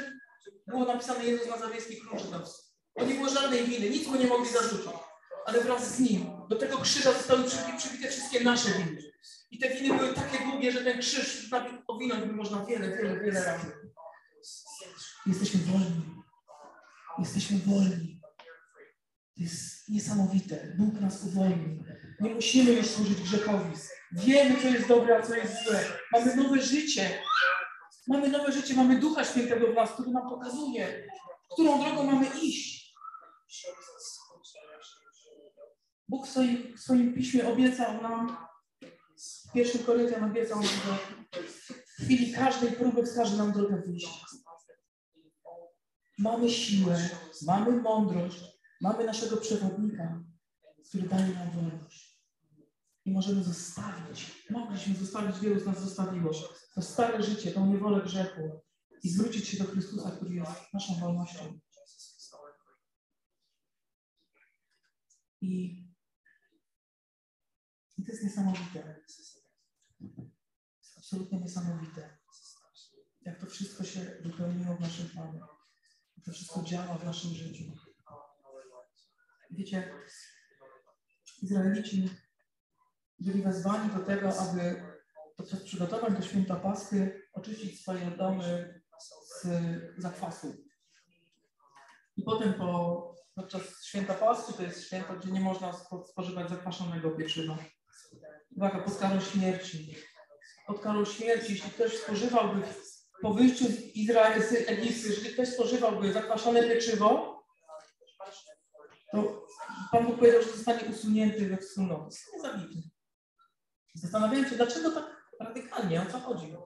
było 0.67 0.85
napisane 0.85 1.25
Jezus 1.25 1.49
Nazawiecki 1.49 1.97
Król 1.97 2.19
Żydowski. 2.19 2.63
On 2.95 3.09
nie 3.09 3.15
było 3.15 3.29
żadnej 3.29 3.65
winy, 3.65 3.91
nic 3.91 4.09
mu 4.09 4.17
nie 4.17 4.27
mogli 4.27 4.53
zarzucić, 4.53 4.93
ale 5.47 5.61
wraz 5.61 5.97
z 5.97 6.01
nim 6.01 6.27
do 6.49 6.57
tego 6.57 6.79
krzyża 6.79 7.13
zostały 7.13 7.45
przybite 7.79 8.09
wszystkie 8.09 8.45
nasze 8.45 8.69
winy. 8.69 9.03
I 9.51 9.59
te 9.59 9.69
winy 9.69 9.99
były 9.99 10.15
takie 10.15 10.39
długie, 10.51 10.73
że 10.73 10.85
ten 10.85 11.01
krzyż 11.01 11.51
owinąć 11.89 12.25
by 12.25 12.33
można 12.33 12.65
wiele, 12.65 12.97
wiele, 12.97 13.21
wiele 13.21 13.45
razy. 13.45 13.67
Jesteśmy 15.27 15.61
wolni. 15.61 16.22
Jesteśmy 17.19 17.59
wolni. 17.59 18.21
To 19.37 19.43
jest 19.43 19.89
niesamowite. 19.89 20.75
Bóg 20.79 21.01
nas 21.01 21.25
uwolnił. 21.25 21.85
Nie 22.21 22.35
musimy 22.35 22.73
już 22.73 22.87
służyć 22.87 23.21
grzechowi. 23.21 23.73
Wiemy, 24.13 24.63
co 24.63 24.69
jest 24.69 24.89
dobre, 24.89 25.19
a 25.19 25.23
co 25.23 25.35
jest 25.35 25.55
złe. 25.65 25.85
Mamy 26.13 26.37
nowe 26.37 26.63
życie. 26.63 27.11
Mamy 28.09 28.29
nowe 28.29 28.53
życie, 28.53 28.75
mamy 28.75 29.01
Ducha 29.01 29.25
Świętego 29.25 29.73
w 29.73 29.75
nas, 29.75 29.93
który 29.93 30.11
nam 30.11 30.29
pokazuje, 30.29 31.09
którą 31.53 31.85
drogą 31.85 32.05
mamy 32.05 32.27
iść. 32.43 32.95
Bóg 36.09 36.27
w 36.27 36.31
swoim, 36.31 36.77
w 36.77 36.81
swoim 36.81 37.15
piśmie 37.15 37.49
obiecał 37.49 38.03
nam, 38.03 38.37
w 39.49 39.53
pierwszym 39.53 39.85
Koryntian 39.85 40.25
obiecał 40.25 40.63
że 40.63 40.69
w 41.99 42.05
chwili 42.05 42.33
każdej 42.33 42.73
próby 42.73 43.03
wskaże 43.03 43.37
nam 43.37 43.53
drogę 43.53 43.83
wyjścia. 43.87 44.27
Mamy 46.19 46.51
siłę, 46.51 47.09
mamy 47.47 47.83
mądrość, 47.83 48.45
mamy 48.81 49.05
naszego 49.05 49.37
przewodnika, 49.37 50.25
który 50.89 51.09
daje 51.09 51.35
nam 51.35 51.51
wolność. 51.51 52.23
I 53.05 53.13
możemy 53.13 53.45
zostawić, 53.45 54.45
mogliśmy 54.51 54.95
zostawić, 54.95 55.41
wielu 55.41 55.61
z 55.61 55.67
nas 55.67 55.81
zostawiło, 55.81 56.31
to 56.75 56.83
stare 56.83 57.23
życie, 57.23 57.53
tą 57.53 57.67
niewolę 57.67 58.03
grzechu 58.05 58.61
i 59.03 59.09
zwrócić 59.09 59.49
się 59.49 59.59
do 59.59 59.65
Chrystusa, 59.65 60.11
który 60.11 60.35
jest 60.35 60.73
naszą 60.73 61.01
wolnością. 61.01 61.59
I, 65.41 65.85
I 67.99 68.05
to 68.05 68.13
jest 68.13 68.25
niesamowite. 68.25 69.03
Jest 70.79 70.99
absolutnie 70.99 71.41
niesamowite. 71.41 72.19
Jak 73.23 73.41
to 73.41 73.47
wszystko 73.47 73.85
się 73.85 74.01
wypełniło 74.01 74.77
w 74.77 74.81
naszym 74.81 75.09
Panu. 75.09 75.52
To 76.25 76.33
wszystko 76.33 76.63
działa 76.63 76.95
w 76.99 77.05
naszym 77.05 77.31
życiu. 77.31 77.65
Wiecie, 79.51 79.95
Izraelici 81.43 82.11
byli 83.19 83.43
wezwani 83.43 83.91
do 83.91 84.05
tego, 84.05 84.39
aby 84.39 84.83
podczas 85.37 85.61
przygotowań 85.61 86.17
do 86.17 86.23
święta 86.23 86.57
Paschy 86.57 87.23
oczyścić 87.33 87.81
swoje 87.81 88.11
domy 88.11 88.81
z 89.27 89.47
zakwasu. 89.99 90.57
I 92.17 92.23
potem 92.23 92.55
po, 92.55 93.15
podczas 93.35 93.85
święta 93.85 94.15
Paschy, 94.15 94.53
to 94.53 94.63
jest 94.63 94.87
święto, 94.87 95.15
gdzie 95.15 95.33
nie 95.33 95.41
można 95.41 95.73
spożywać 96.11 96.49
zakwaszonego 96.49 97.11
pieczywa. 97.11 97.59
Uwaga, 98.57 98.79
pod 98.79 98.99
karą 98.99 99.21
śmierci. 99.21 99.97
Pod 100.67 100.81
karą 100.81 101.05
śmierci, 101.05 101.53
jeśli 101.53 101.71
ktoś 101.71 101.99
spożywałby 101.99 102.63
po 103.23 103.35
wyjściu 103.35 103.65
z 103.65 103.97
Izraela, 103.97 104.47
z 104.47 104.53
Egiptu, 104.53 105.09
jeżeli 105.09 105.31
ktoś 105.31 105.49
spożywałby 105.49 106.13
zakwaszone 106.13 106.63
pieczywo, 106.63 107.43
to 109.13 109.47
Pan 109.93 110.07
Bóg 110.07 110.19
powiedział, 110.19 110.43
że 110.43 110.49
zostanie 110.49 110.81
usunięty 110.91 111.49
we 111.49 111.57
wspólnoty. 111.57 112.17
Zabity. 112.43 112.83
Zastanawiałem 113.95 114.49
się, 114.49 114.57
dlaczego 114.57 114.91
tak 114.91 115.05
radykalnie, 115.41 116.03
o 116.03 116.07
co 116.13 116.21
chodzi. 116.21 116.57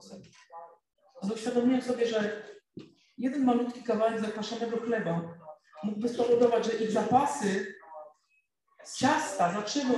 Ale 1.21 1.33
uświadomiłem 1.33 1.81
sobie, 1.81 2.07
że 2.07 2.43
jeden 3.17 3.45
malutki 3.45 3.83
kawałek 3.83 4.21
zakwaszonego 4.21 4.77
chleba 4.77 5.37
mógłby 5.83 6.09
spowodować, 6.09 6.65
że 6.65 6.73
ich 6.73 6.91
zapasy 6.91 7.75
ciasta, 8.97 9.53
zaczynu, 9.53 9.93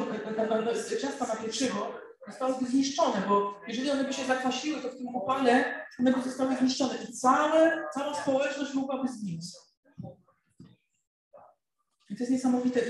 ciasta 1.01 1.27
na 1.27 1.35
pieczywo 1.35 2.08
zostałyby 2.29 2.65
zniszczone, 2.65 3.23
bo 3.27 3.61
jeżeli 3.67 3.91
one 3.91 4.03
by 4.03 4.13
się 4.13 4.25
zakwasiły, 4.25 4.81
to 4.81 4.89
w 4.89 4.97
tym 4.97 5.15
upale 5.15 5.79
one 5.99 6.13
by 6.13 6.21
zostały 6.21 6.55
zniszczone 6.55 6.95
i 7.09 7.13
całe, 7.13 7.83
cała 7.93 8.21
społeczność 8.21 8.73
mogłaby 8.73 9.07
zginąć. 9.07 9.45
I 12.09 12.15
to 12.15 12.23
jest 12.23 12.31
niesamowite. 12.31 12.81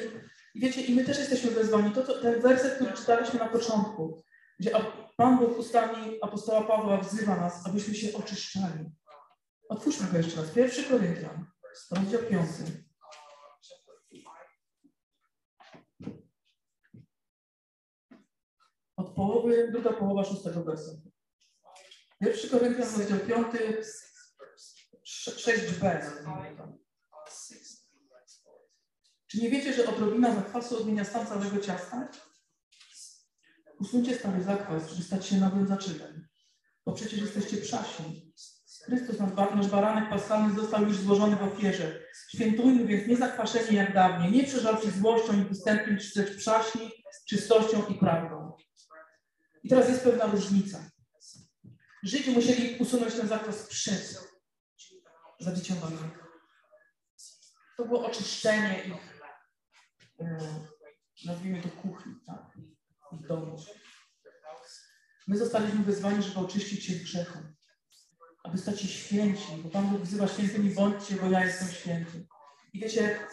I 0.56 0.60
wiecie, 0.60 0.82
i 0.82 0.96
my 0.96 1.06
też 1.06 1.20
jesteśmy 1.20 1.52
wezwani. 1.52 1.92
To, 1.92 2.02
to, 2.02 2.22
ten 2.22 2.42
werset, 2.42 2.76
który 2.76 2.92
czytaliśmy 2.92 3.40
na 3.40 3.48
początku, 3.48 4.24
gdzie 4.60 4.72
Pan 5.18 5.38
Bóg 5.38 5.58
ustami 5.58 6.18
apostoła 6.22 6.62
Pawła 6.62 6.98
wzywa 6.98 7.36
nas, 7.36 7.66
abyśmy 7.66 7.96
się 7.96 8.18
oczyszczali. 8.18 8.92
Otwórzmy 9.70 10.08
go 10.12 10.18
jeszcze 10.18 10.42
raz. 10.42 10.50
Pierwszy 10.50 10.84
Koryntian, 10.84 11.46
rozdział 11.92 12.22
5. 12.30 12.46
połowy, 19.20 19.70
druga 19.72 19.94
połowa 19.94 20.24
szóstego 20.24 20.64
wersetu. 20.64 21.12
Pierwszy 22.22 22.50
Koryntian, 22.50 22.88
rozdział 22.98 23.20
5, 23.20 23.48
6b. 25.06 26.02
Czy 29.28 29.42
nie 29.42 29.50
wiecie, 29.50 29.74
że 29.74 29.88
odrobina 29.88 30.36
zakwasu 30.36 30.78
odmienia 30.78 31.06
stan 31.06 31.28
całego 31.28 31.60
ciasta? 31.60 32.10
Usuńcie 33.80 34.16
stary 34.16 34.44
zakwas, 34.44 34.90
żeby 34.90 35.04
stać 35.04 35.26
się 35.26 35.38
nowym 35.38 35.68
zaczynem. 35.68 36.28
Bo 36.86 36.92
przecież 36.94 37.20
jesteście 37.20 37.58
przaśni. 37.58 38.34
Chrystus, 38.86 39.20
nasz 39.56 39.68
baranek 39.68 40.10
paschalny, 40.10 40.62
został 40.62 40.84
już 40.84 40.98
złożony 40.98 41.36
w 41.36 41.44
ofierze. 41.44 42.00
Świętujmy 42.30 42.86
więc 42.86 43.08
nie 43.08 43.18
zakwaszeni 43.18 43.78
jak 43.78 43.94
dawniej, 43.94 44.32
nie 44.32 44.44
przeżarci 44.44 44.92
złością 44.92 45.34
i 45.34 45.46
występem, 45.46 45.98
czy 45.98 46.14
też 46.14 46.38
przaśni, 46.38 46.92
czystością 47.28 47.86
i 47.86 47.94
prawdą. 47.94 48.58
I 49.64 49.70
teraz 49.70 49.90
jest 49.90 50.04
pewna 50.04 50.26
różnica. 50.26 50.90
Żydzi 52.04 52.32
musieli 52.32 52.78
usunąć 52.78 53.14
ten 53.14 53.28
zakwas 53.28 53.68
przed 53.68 54.20
baranka. 55.82 56.28
To 57.78 57.86
było 57.86 58.06
oczyszczenie 58.06 58.84
ich, 58.84 59.22
e, 60.20 60.38
nazwijmy 61.26 61.62
to 61.62 61.70
kuchni, 61.70 62.16
tak? 62.26 62.58
ich 63.12 63.28
domu. 63.28 63.58
My 65.28 65.38
zostaliśmy 65.38 65.84
wezwani, 65.84 66.24
żeby 66.24 66.40
oczyścić 66.40 66.86
się 66.86 66.94
z 66.94 67.28
aby 68.44 68.58
stać 68.58 68.82
się 68.82 68.88
święci, 68.88 69.48
bo 69.64 69.70
Pan 69.70 69.90
Bóg 69.90 70.02
wzywa 70.02 70.28
świętymi 70.28 70.76
bądźcie, 70.76 71.16
bo 71.16 71.30
ja 71.30 71.46
jestem 71.46 71.68
święty. 71.68 72.28
I 72.74 72.80
wiecie, 72.80 73.28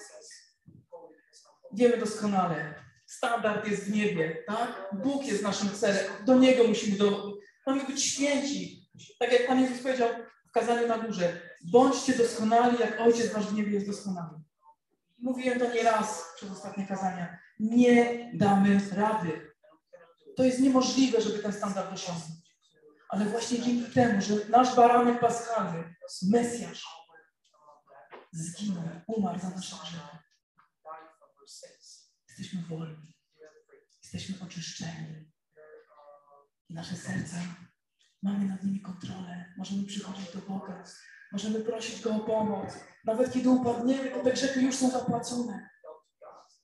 wiemy 1.72 1.98
doskonale, 1.98 2.85
standard 3.06 3.68
jest 3.68 3.84
w 3.84 3.90
niebie, 3.90 4.44
tak? 4.46 4.90
Bóg 4.92 5.26
jest 5.26 5.42
naszym 5.42 5.70
celem, 5.70 6.04
do 6.24 6.38
Niego 6.38 6.64
musimy 6.64 6.96
do... 6.96 7.32
Mamy 7.66 7.84
być 7.84 8.04
święci. 8.04 8.88
Tak 9.18 9.32
jak 9.32 9.46
Pan 9.46 9.60
Jezus 9.60 9.82
powiedział 9.82 10.08
w 10.48 10.52
kazaniu 10.52 10.88
na 10.88 10.98
górze, 10.98 11.40
bądźcie 11.72 12.12
doskonali, 12.14 12.78
jak 12.78 13.00
Ojciec 13.00 13.32
Wasz 13.32 13.46
w 13.46 13.54
niebie 13.54 13.72
jest 13.72 13.86
doskonały. 13.86 14.40
Mówiłem 15.18 15.58
to 15.58 15.74
nie 15.74 15.82
raz 15.82 16.24
przez 16.36 16.50
ostatnie 16.50 16.86
kazania. 16.86 17.38
Nie 17.60 18.30
damy 18.34 18.80
rady. 18.96 19.50
To 20.36 20.44
jest 20.44 20.60
niemożliwe, 20.60 21.20
żeby 21.20 21.38
ten 21.38 21.52
standard 21.52 21.92
osiągnąć. 21.92 22.46
Ale 23.08 23.24
właśnie 23.24 23.62
dzięki 23.62 23.92
temu, 23.92 24.22
że 24.22 24.34
nasz 24.48 24.76
baranek 24.76 25.20
paschalny, 25.20 25.94
Mesjasz, 26.30 26.86
zginął, 28.32 28.84
umarł 29.06 29.38
za 29.38 29.50
nasze 29.50 29.76
grzechy. 29.82 30.16
Jesteśmy 32.38 32.62
wolni. 32.62 33.14
Jesteśmy 34.02 34.46
oczyszczeni. 34.46 35.32
I 36.68 36.74
nasze 36.74 36.96
serca, 36.96 37.36
mamy 38.22 38.44
nad 38.44 38.64
nimi 38.64 38.80
kontrolę. 38.80 39.54
Możemy 39.56 39.84
przychodzić 39.84 40.32
do 40.32 40.38
Boga. 40.38 40.84
Możemy 41.32 41.60
prosić 41.60 42.00
Go 42.00 42.14
o 42.14 42.20
pomoc. 42.20 42.74
Nawet 43.04 43.32
kiedy 43.32 43.48
upadniemy, 43.48 44.10
to 44.10 44.24
te 44.24 44.32
grzechy 44.32 44.60
już 44.60 44.76
są 44.76 44.90
zapłacone. 44.90 45.70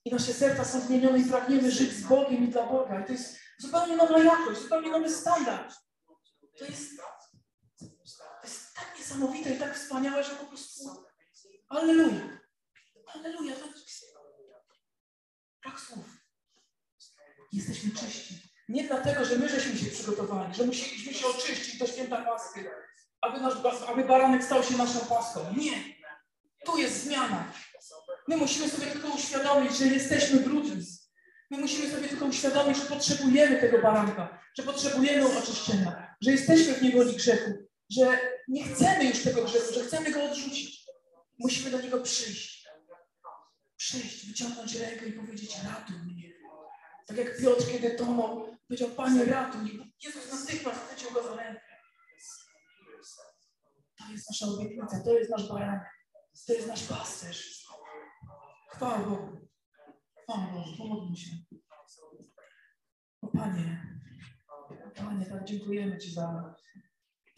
I 0.05 0.11
nasze 0.11 0.33
serca 0.33 0.65
są 0.65 0.79
zmienione 0.79 1.19
i 1.19 1.25
pragniemy 1.25 1.71
żyć 1.71 1.91
z 1.91 2.03
Bogiem 2.03 2.43
i 2.43 2.47
dla 2.47 2.67
Boga. 2.67 3.01
I 3.01 3.05
to 3.05 3.11
jest 3.11 3.37
zupełnie 3.57 3.97
nowa 3.97 4.19
jakość, 4.19 4.61
zupełnie 4.61 4.91
nowy 4.91 5.09
standard. 5.09 5.75
To 6.59 6.65
jest, 6.65 6.91
to 7.79 7.85
jest 8.43 8.73
tak 8.75 8.95
niesamowite 8.99 9.55
i 9.55 9.59
tak 9.59 9.75
wspaniałe, 9.75 10.23
że 10.23 10.35
po 10.35 10.45
prostu 10.45 11.05
Alleluja. 11.69 12.39
Alleluja. 13.13 13.55
Brak 15.63 15.79
słów. 15.79 16.05
Jesteśmy 17.53 17.91
czyści. 17.91 18.37
Nie 18.69 18.83
dlatego, 18.87 19.25
że 19.25 19.35
my 19.35 19.49
żeśmy 19.49 19.77
się 19.77 19.85
przygotowali, 19.85 20.55
że 20.55 20.63
musieliśmy 20.65 21.13
się 21.13 21.27
oczyścić 21.27 21.77
do 21.77 21.87
święta 21.87 22.25
Paschy, 22.25 22.69
aby, 23.21 23.41
nasz, 23.41 23.53
aby 23.87 24.03
baranek 24.05 24.43
stał 24.43 24.63
się 24.63 24.77
naszą 24.77 24.99
paską. 24.99 25.39
Nie. 25.57 25.73
Tu 26.65 26.77
jest 26.77 27.03
zmiana. 27.03 27.53
My 28.27 28.37
musimy 28.37 28.69
sobie 28.69 28.87
tylko 28.87 29.07
uświadomić, 29.07 29.77
że 29.77 29.85
jesteśmy 29.85 30.39
brudni. 30.39 30.85
My 31.51 31.57
musimy 31.57 31.91
sobie 31.91 32.07
tylko 32.07 32.25
uświadomić, 32.25 32.77
że 32.77 32.85
potrzebujemy 32.85 33.61
tego 33.61 33.81
baranka, 33.81 34.39
że 34.57 34.63
potrzebujemy 34.63 35.37
oczyszczenia, 35.37 36.15
że 36.21 36.31
jesteśmy 36.31 36.73
w 36.73 36.81
niewoli 36.81 37.15
grzechu, 37.15 37.51
że 37.89 38.19
nie 38.47 38.63
chcemy 38.63 39.05
już 39.05 39.23
tego 39.23 39.43
grzechu, 39.43 39.73
że 39.73 39.83
chcemy 39.83 40.11
go 40.11 40.23
odrzucić. 40.23 40.85
Musimy 41.39 41.71
do 41.71 41.81
niego 41.81 42.01
przyjść. 42.01 42.52
Przyjść, 43.93 44.27
wyciągnąć 44.27 44.75
rękę 44.75 45.05
i 45.05 45.13
powiedzieć: 45.13 45.57
Ratuj 45.63 45.95
mnie. 45.95 46.33
Tak 47.07 47.17
jak 47.17 47.37
Piotr, 47.37 47.71
kiedy 47.71 47.95
tonął, 47.95 48.57
powiedział: 48.67 48.89
Panie, 48.89 49.25
ratuj. 49.25 49.93
Jezus 50.03 50.31
natychmiast 50.31 50.79
chwycił 50.79 51.11
go 51.11 51.23
za 51.23 51.35
rękę. 51.35 51.61
To 53.97 54.11
jest 54.11 54.29
nasza 54.29 54.45
obietnica, 54.45 55.03
to 55.03 55.17
jest 55.17 55.31
nasz 55.31 55.47
baranek, 55.47 55.83
to 56.47 56.53
jest 56.53 56.67
nasz 56.67 56.83
pasterz. 56.83 57.67
Chwała 58.69 58.97
Bogu. 58.97 59.47
Chwała 60.23 60.47
Bogu, 60.47 60.77
pomódlmy 60.77 61.17
się. 61.17 61.31
O 63.21 63.27
Panie, 63.27 63.99
Panie, 64.95 65.25
tak 65.25 65.43
dziękujemy 65.43 65.97
Ci 65.97 66.13
za 66.13 66.55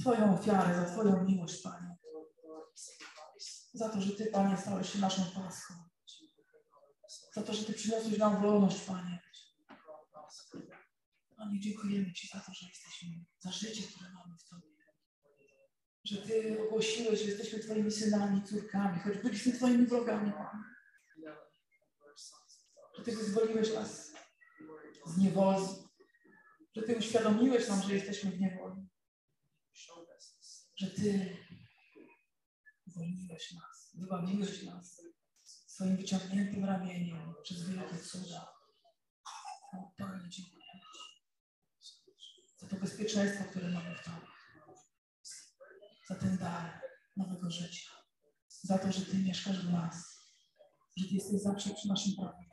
Twoją 0.01 0.39
ofiarę, 0.39 0.75
za 0.75 0.85
Twoją 0.85 1.23
miłość, 1.23 1.61
Panie. 1.61 1.95
Za 3.73 3.89
to, 3.89 4.01
że 4.01 4.15
Ty, 4.15 4.25
Panie, 4.25 4.57
stałeś 4.57 4.93
się 4.93 4.99
naszą 4.99 5.23
paską. 5.23 5.73
Za 7.35 7.43
to, 7.43 7.53
że 7.53 7.65
Ty 7.65 7.73
przyniosłeś 7.73 8.17
nam 8.17 8.41
wolność, 8.41 8.81
Panie. 8.81 9.19
Panie, 11.37 11.59
dziękujemy 11.59 12.13
Ci 12.13 12.27
za 12.27 12.39
to, 12.39 12.53
że 12.53 12.67
jesteśmy, 12.67 13.25
za 13.39 13.51
życie, 13.51 13.83
które 13.87 14.09
mamy 14.09 14.37
w 14.37 14.43
Tobie. 14.49 14.67
Że 16.03 16.17
Ty 16.17 16.63
ogłosiłeś, 16.63 17.19
że 17.19 17.25
jesteśmy 17.25 17.59
Twoimi 17.59 17.91
synami, 17.91 18.43
córkami, 18.43 18.99
choć 18.99 19.17
byliśmy 19.17 19.53
Twoimi 19.53 19.85
wrogami, 19.85 20.31
Panie. 20.31 20.63
Że 22.97 23.03
Ty 23.03 23.15
wyzwoliłeś 23.15 23.73
nas 23.73 24.11
z 25.05 25.17
niewoli. 25.17 25.65
Że 26.75 26.81
Ty 26.81 26.97
uświadomiłeś 26.97 27.67
nam, 27.67 27.81
że 27.81 27.93
jesteśmy 27.93 28.31
w 28.31 28.39
niewoli. 28.39 28.87
Że 30.75 30.87
Ty 30.87 31.37
uwolniłeś 32.87 33.51
nas, 33.51 33.91
wybawiłeś 33.95 34.63
nas 34.63 35.05
swoim 35.75 35.97
wyciągniętym 35.97 36.65
ramieniem 36.65 37.33
przez 37.43 37.69
wielkie 37.69 37.97
cuda. 37.97 38.53
O 39.73 39.91
Panie, 39.97 40.29
dziękuję 40.29 40.65
za 42.57 42.67
to 42.67 42.75
bezpieczeństwo, 42.75 43.43
które 43.43 43.69
mamy 43.69 43.95
w 43.95 44.03
Tobie. 44.03 44.27
Za 46.09 46.15
ten 46.15 46.38
dar 46.38 46.81
nowego 47.17 47.51
życia. 47.51 47.89
Za 48.49 48.77
to, 48.77 48.91
że 48.91 49.01
Ty 49.05 49.17
mieszkasz 49.17 49.65
w 49.65 49.71
nas. 49.71 49.95
Że 50.97 51.07
Ty 51.07 51.13
jesteś 51.13 51.41
zawsze 51.41 51.69
przy 51.69 51.88
naszym 51.88 52.13
prawie. 52.15 52.45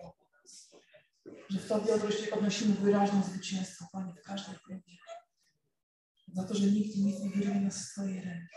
Że 1.50 1.58
w 1.58 1.68
Tobie 1.68 1.94
odnosimy 2.32 2.74
wyraźne 2.74 3.22
zwycięstwo, 3.22 3.86
Panie, 3.92 4.14
w 4.14 4.22
każdej 4.22 4.58
próbie. 4.58 4.96
Za 6.28 6.44
to, 6.44 6.54
że 6.54 6.66
nikt 6.66 6.96
nic 6.96 7.20
nie 7.20 7.30
wyrwie 7.30 7.60
nas 7.60 7.74
z 7.74 7.92
Twojej 7.92 8.20
ręki. 8.20 8.54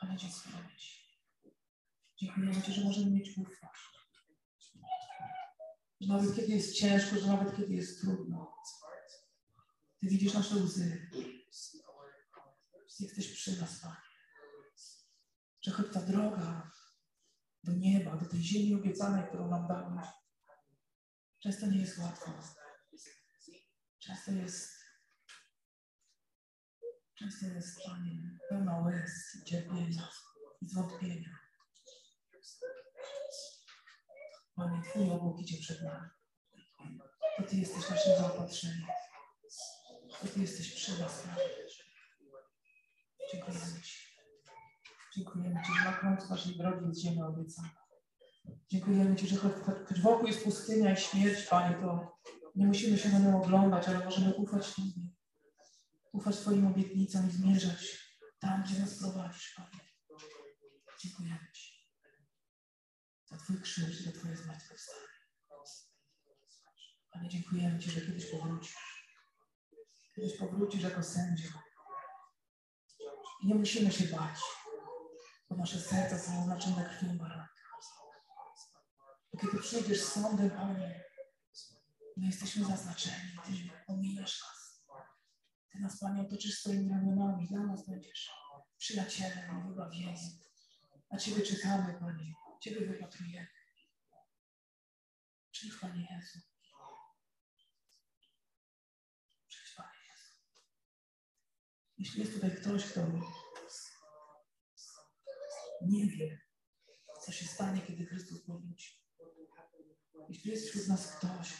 Panie, 0.00 0.16
dziękujemy 0.16 0.76
Ci. 0.78 0.97
Dziękujemy 2.18 2.62
Ci, 2.62 2.72
że 2.72 2.84
możemy 2.84 3.10
mieć 3.10 3.38
ufność. 3.38 3.82
Że 6.00 6.08
nawet 6.08 6.36
kiedy 6.36 6.52
jest 6.52 6.74
ciężko, 6.74 7.16
że 7.16 7.26
nawet 7.26 7.56
kiedy 7.56 7.74
jest 7.74 8.00
trudno, 8.00 8.54
Ty 10.00 10.06
widzisz 10.06 10.34
nasze 10.34 10.56
łzy. 10.56 11.10
Jesteś 13.00 13.32
przy 13.32 13.60
nas, 13.60 13.80
Panie. 13.80 13.96
Że 15.60 15.70
choć 15.70 15.86
ta 15.92 16.00
droga 16.00 16.70
do 17.64 17.72
nieba, 17.72 18.16
do 18.16 18.26
tej 18.26 18.40
ziemi 18.40 18.74
obiecanej, 18.74 19.28
którą 19.28 19.50
nam 19.50 19.68
dałeś, 19.68 20.06
często 21.38 21.66
nie 21.66 21.80
jest 21.80 21.98
łatwa. 21.98 22.42
Często 23.98 24.32
jest 24.32 24.78
Często 27.18 27.46
jest, 27.46 27.78
Panie, 27.86 28.38
pełna 28.48 28.78
łez, 28.78 29.42
cierpienia 29.46 30.08
i 30.62 30.68
zwątpienia. 30.68 31.47
Panie, 34.56 34.82
Twój 34.90 35.10
obłok 35.10 35.40
idzie 35.40 35.58
przed 35.58 35.82
nami. 35.82 36.08
To 37.36 37.42
Ty 37.42 37.56
jesteś 37.56 37.90
naszym 37.90 38.12
zaopatrzeniem. 38.18 38.86
To 40.20 40.28
Ty 40.28 40.40
jesteś 40.40 40.74
przy 40.74 41.00
nas. 41.00 41.24
Dziękujemy 43.32 43.82
Ci. 43.82 43.98
Dziękujemy 45.16 45.62
Ci, 45.66 45.72
że 45.78 45.84
na 45.84 45.92
końcu 45.92 46.28
naszej 46.28 46.56
drogi 46.56 46.88
jest 46.88 47.00
ziemia 47.00 47.26
obiecana. 47.26 47.70
Dziękujemy 48.68 49.16
Ci, 49.16 49.28
że 49.28 49.36
choć 49.36 50.00
wokół 50.00 50.26
jest 50.26 50.44
pustynia 50.44 50.92
i 50.92 50.96
śmierć, 50.96 51.42
Panie, 51.42 51.76
to 51.80 52.18
nie 52.54 52.66
musimy 52.66 52.98
się 52.98 53.08
na 53.08 53.18
nią 53.18 53.42
oglądać, 53.42 53.88
ale 53.88 54.04
możemy 54.04 54.34
ufać 54.34 54.74
Tobie. 54.74 55.08
Ufać 56.12 56.36
Twoim 56.36 56.66
obietnicom 56.66 57.28
i 57.28 57.32
zmierzać 57.32 58.08
tam, 58.40 58.62
gdzie 58.62 58.80
nas 58.80 58.98
prowadzisz, 58.98 59.54
Panie. 59.56 59.80
Dziękujemy 61.02 61.52
Ci 61.52 61.57
za 63.30 63.36
Twój 63.36 63.60
krzyż 63.60 64.00
i 64.00 64.04
za 64.04 64.12
Twoje 64.12 64.36
zmartwychwstanie. 64.36 65.08
Panie, 67.10 67.28
dziękujemy 67.28 67.78
Ci, 67.78 67.90
że 67.90 68.00
kiedyś 68.00 68.30
powrócisz. 68.30 68.76
Kiedyś 70.14 70.38
powrócisz 70.38 70.82
jako 70.82 71.02
sędzia. 71.02 71.48
I 73.42 73.46
nie 73.46 73.54
musimy 73.54 73.92
się 73.92 74.04
bać, 74.04 74.38
bo 75.50 75.56
nasze 75.56 75.80
serca 75.80 76.18
są 76.18 76.40
oznaczone 76.42 76.84
krwią 76.84 77.18
baranka. 77.18 77.48
Kiedy 79.40 79.58
przyjdziesz 79.58 80.02
z 80.02 80.12
sądem, 80.12 80.50
Panie, 80.50 81.04
my 82.16 82.26
jesteśmy 82.26 82.64
zaznaczeni. 82.64 83.32
Ty 83.46 83.52
ominiesz 83.86 84.42
nas. 84.42 84.84
Ty 85.72 85.78
nas, 85.78 86.00
Panie, 86.00 86.22
otoczysz 86.22 86.60
swoimi 86.60 86.90
ramionami. 86.90 87.48
Dla 87.48 87.60
nas 87.60 87.86
będziesz 87.86 88.30
przyjacielem 88.78 89.68
wybawieniem. 89.68 90.16
Na 91.10 91.18
Ciebie 91.18 91.42
czekamy, 91.42 91.98
Panie. 92.00 92.34
Ciebie 92.60 92.86
wypatrujemy. 92.86 93.48
Przyjdź, 95.50 95.74
Panie 95.80 96.08
Jezu. 96.10 96.38
Przyjdź, 99.48 99.74
Panie 99.76 99.98
Jezu. 100.08 100.32
Jeśli 101.98 102.20
jest 102.20 102.34
tutaj 102.34 102.56
ktoś, 102.56 102.84
kto 102.84 103.00
nie 105.82 106.06
wie, 106.06 106.40
co 107.24 107.32
się 107.32 107.46
stanie, 107.46 107.80
kiedy 107.80 108.06
Chrystus 108.06 108.44
powróci. 108.44 109.02
Jeśli 110.28 110.50
jest 110.50 110.68
wśród 110.68 110.88
nas 110.88 111.16
ktoś, 111.16 111.52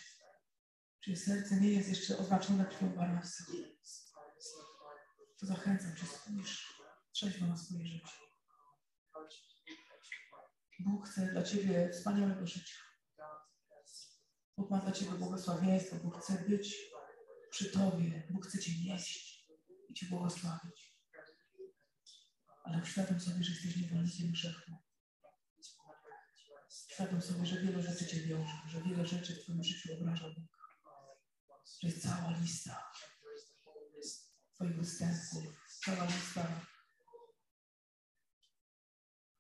czyje 1.00 1.16
serce 1.16 1.60
nie 1.60 1.70
jest 1.72 1.88
jeszcze 1.88 2.18
oznaczone 2.18 2.66
krwią 2.66 2.88
baranowca, 2.88 3.44
to 5.38 5.46
zachęcam 5.46 5.96
Cię, 5.96 6.06
spójrz 6.06 6.82
trzeźwo 7.12 7.46
na 7.46 7.56
swoje 7.56 7.86
życie. 7.86 8.27
Bóg 10.78 11.08
chce 11.08 11.26
dla 11.26 11.42
Ciebie 11.42 11.90
wspaniałego 11.92 12.46
życia. 12.46 12.74
Bóg 14.56 14.70
ma 14.70 14.78
dla 14.78 14.92
Ciebie 14.92 15.10
błogosławieństwo. 15.10 15.96
Bóg 15.96 16.22
chce 16.22 16.44
być 16.48 16.76
przy 17.50 17.70
Tobie. 17.70 18.28
Bóg 18.30 18.46
chce 18.46 18.58
Cię 18.58 18.72
nieść 18.84 19.48
i 19.88 19.94
Cię 19.94 20.06
błogosławić. 20.06 20.98
Ale 22.64 22.82
uświadom 22.82 23.20
sobie, 23.20 23.44
że 23.44 23.52
jesteś 23.52 23.76
niewolnikiem 23.76 24.32
grzechu. 24.32 24.72
Świadom 26.88 27.22
sobie, 27.22 27.46
że 27.46 27.60
wiele 27.60 27.82
rzeczy 27.82 28.06
Cię 28.06 28.20
wiąże, 28.20 28.52
że 28.66 28.82
wiele 28.82 29.06
rzeczy 29.06 29.34
w 29.34 29.42
Twoim 29.42 29.64
życiu 29.64 29.94
obraża 29.94 30.24
Bóg. 30.24 30.58
Jest 31.82 32.02
cała 32.02 32.38
lista 32.38 32.90
Twoich 34.54 34.76
występów, 34.76 35.44
cała 35.84 36.04
lista, 36.04 36.64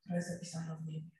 która 0.00 0.16
jest 0.16 0.28
zapisana 0.28 0.76
w 0.76 0.86
niebie 0.86 1.17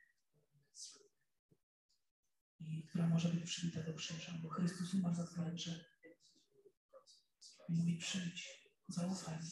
i 2.61 2.83
która 2.89 3.07
może 3.07 3.29
być 3.29 3.45
przybita 3.45 3.83
do 3.83 3.95
krzyża, 3.95 4.33
bo 4.43 4.49
Chrystus 4.49 4.95
umarł 4.95 5.15
za 5.15 5.27
Twoje 5.27 5.51
grzechy. 5.51 5.85
Mówi, 7.69 7.99
przyjdź, 7.99 8.69
zaufaj 8.89 9.37
mi. 9.37 9.51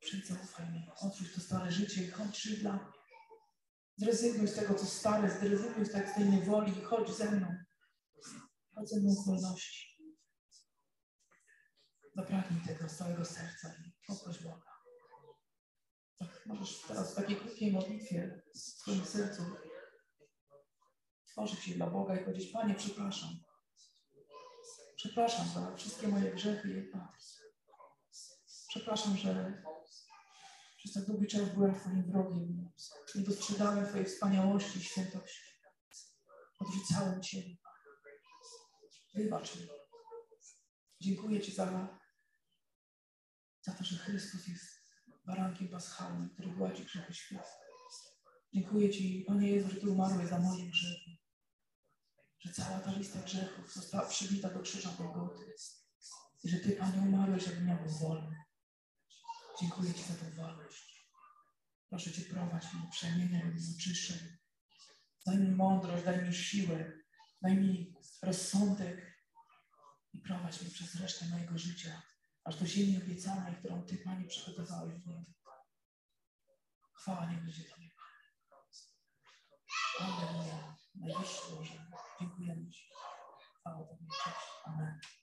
Przyjdź, 0.00 0.26
zaufaj 0.26 0.72
mi. 0.72 0.86
Otwórz 1.00 1.34
to 1.34 1.40
stare 1.40 1.72
życie 1.72 2.04
i 2.04 2.10
chodź 2.10 2.42
żyj 2.42 2.58
dla 2.58 2.72
mnie. 2.72 2.92
Zrezygnuj 3.96 4.48
z 4.48 4.54
tego, 4.54 4.74
co 4.74 4.86
stare, 4.86 5.40
zrezygnuj 5.40 5.86
z 5.86 5.90
tej 5.90 6.28
niewoli 6.28 6.78
i 6.78 6.82
chodź 6.82 7.16
ze 7.16 7.30
mną. 7.30 7.56
Chodź 8.74 8.88
ze 8.88 9.00
mną 9.00 9.14
w 9.14 9.26
wolności. 9.26 9.90
Zapragnij 12.16 12.66
tego 12.66 12.88
z 12.88 12.96
całego 12.96 13.24
serca 13.24 13.74
i 13.86 13.92
poproś 14.06 14.42
Boga. 14.42 14.70
Tak, 16.18 16.46
możesz 16.46 16.82
teraz 16.88 17.12
w 17.12 17.16
takiej 17.16 17.36
krótkiej 17.36 17.72
modlitwie 17.72 18.42
w 18.54 18.58
swoim 18.58 19.04
sercu 19.04 19.42
tworzyć 21.30 21.60
się 21.60 21.74
dla 21.74 21.86
Boga 21.86 22.16
i 22.16 22.24
powiedzieć, 22.24 22.52
Panie, 22.52 22.74
przepraszam. 22.74 23.30
Przepraszam 24.96 25.48
za 25.48 25.76
wszystkie 25.76 26.08
moje 26.08 26.32
grzechy 26.32 26.68
i 26.68 26.88
upadki. 26.88 27.26
Przepraszam, 28.68 29.16
że 29.16 29.62
przez 30.76 30.92
tak 30.92 31.04
długi 31.04 31.26
czas 31.26 31.54
byłem 31.54 31.74
Twoim 31.74 32.12
wrogiem. 32.12 32.70
Nie 33.14 33.22
dostrzegałem 33.22 33.86
Twojej 33.86 34.06
wspaniałości 34.06 34.78
i 34.78 34.82
świętości. 34.82 35.50
Odrzucałem 36.58 37.22
Ciebie. 37.22 37.56
Wybacz 39.14 39.56
mi. 39.56 39.68
Dziękuję 41.00 41.40
Ci 41.40 41.52
za, 41.52 41.98
za 43.62 43.72
to, 43.72 43.84
że 43.84 43.96
Chrystus 43.96 44.48
jest 44.48 44.80
barankiem 45.26 45.68
paschalnym, 45.68 46.30
który 46.30 46.48
gładzi 46.48 46.84
grzechy 46.84 47.14
świata. 47.14 47.50
Dziękuję 48.54 48.90
Ci, 48.90 49.24
Panie 49.26 49.50
Jezu, 49.50 49.70
że 49.70 49.80
Ty 49.80 49.90
umarłeś 49.90 50.28
za 50.28 50.38
moje 50.38 50.70
grzechy. 50.70 51.19
Że 52.40 52.52
cała 52.52 52.80
ta 52.80 52.92
lista 52.92 53.18
grzechów 53.22 53.74
została 53.74 54.08
przybita 54.08 54.50
do 54.50 54.60
krzyża 54.60 54.90
Golgoty. 54.98 55.54
I 56.44 56.50
że 56.50 56.60
Ty, 56.60 56.72
Panie, 56.72 57.00
umarłeś, 57.00 57.44
żebym 57.44 57.68
ja 57.68 57.76
był 57.76 57.98
wolny. 57.98 58.36
Dziękuję 59.60 59.94
Ci 59.94 60.02
za 60.02 60.14
tę 60.14 60.30
wolność. 60.30 61.06
Proszę 61.88 62.12
Cię, 62.12 62.22
prowadź 62.22 62.74
mnie, 62.74 62.90
przemieniaj 62.90 63.44
mnie, 63.44 63.60
oczyszczaj. 63.76 64.18
Daj 65.26 65.38
mi 65.38 65.50
mądrość, 65.50 66.04
daj 66.04 66.26
mi 66.26 66.34
siłę, 66.34 66.92
daj 67.42 67.56
mi 67.56 67.94
rozsądek 68.22 69.24
i 70.12 70.18
prowadź 70.18 70.62
mnie 70.62 70.70
przez 70.70 70.94
resztę 70.94 71.26
mojego 71.26 71.58
życia, 71.58 72.02
aż 72.44 72.56
do 72.56 72.66
ziemi 72.66 73.02
obiecanej, 73.02 73.56
którą 73.56 73.82
Ty, 73.82 73.96
Panie, 73.98 74.26
przygotowałeś 74.26 74.94
w 74.94 75.06
niebie. 75.06 75.32
Chwała 76.94 77.30
nie 77.30 77.36
będzie 77.36 77.64
Tobie, 77.64 77.90
Panie. 77.96 78.10
Alleluja. 80.00 80.76
Najwyższy 80.94 81.50
Boże. 81.50 81.90
Dziękujemy 82.20 82.70
Ci. 82.70 82.84
Chwała 83.60 83.84
Tobie. 83.84 84.06
Cześć. 84.24 84.36
Amen. 84.64 85.00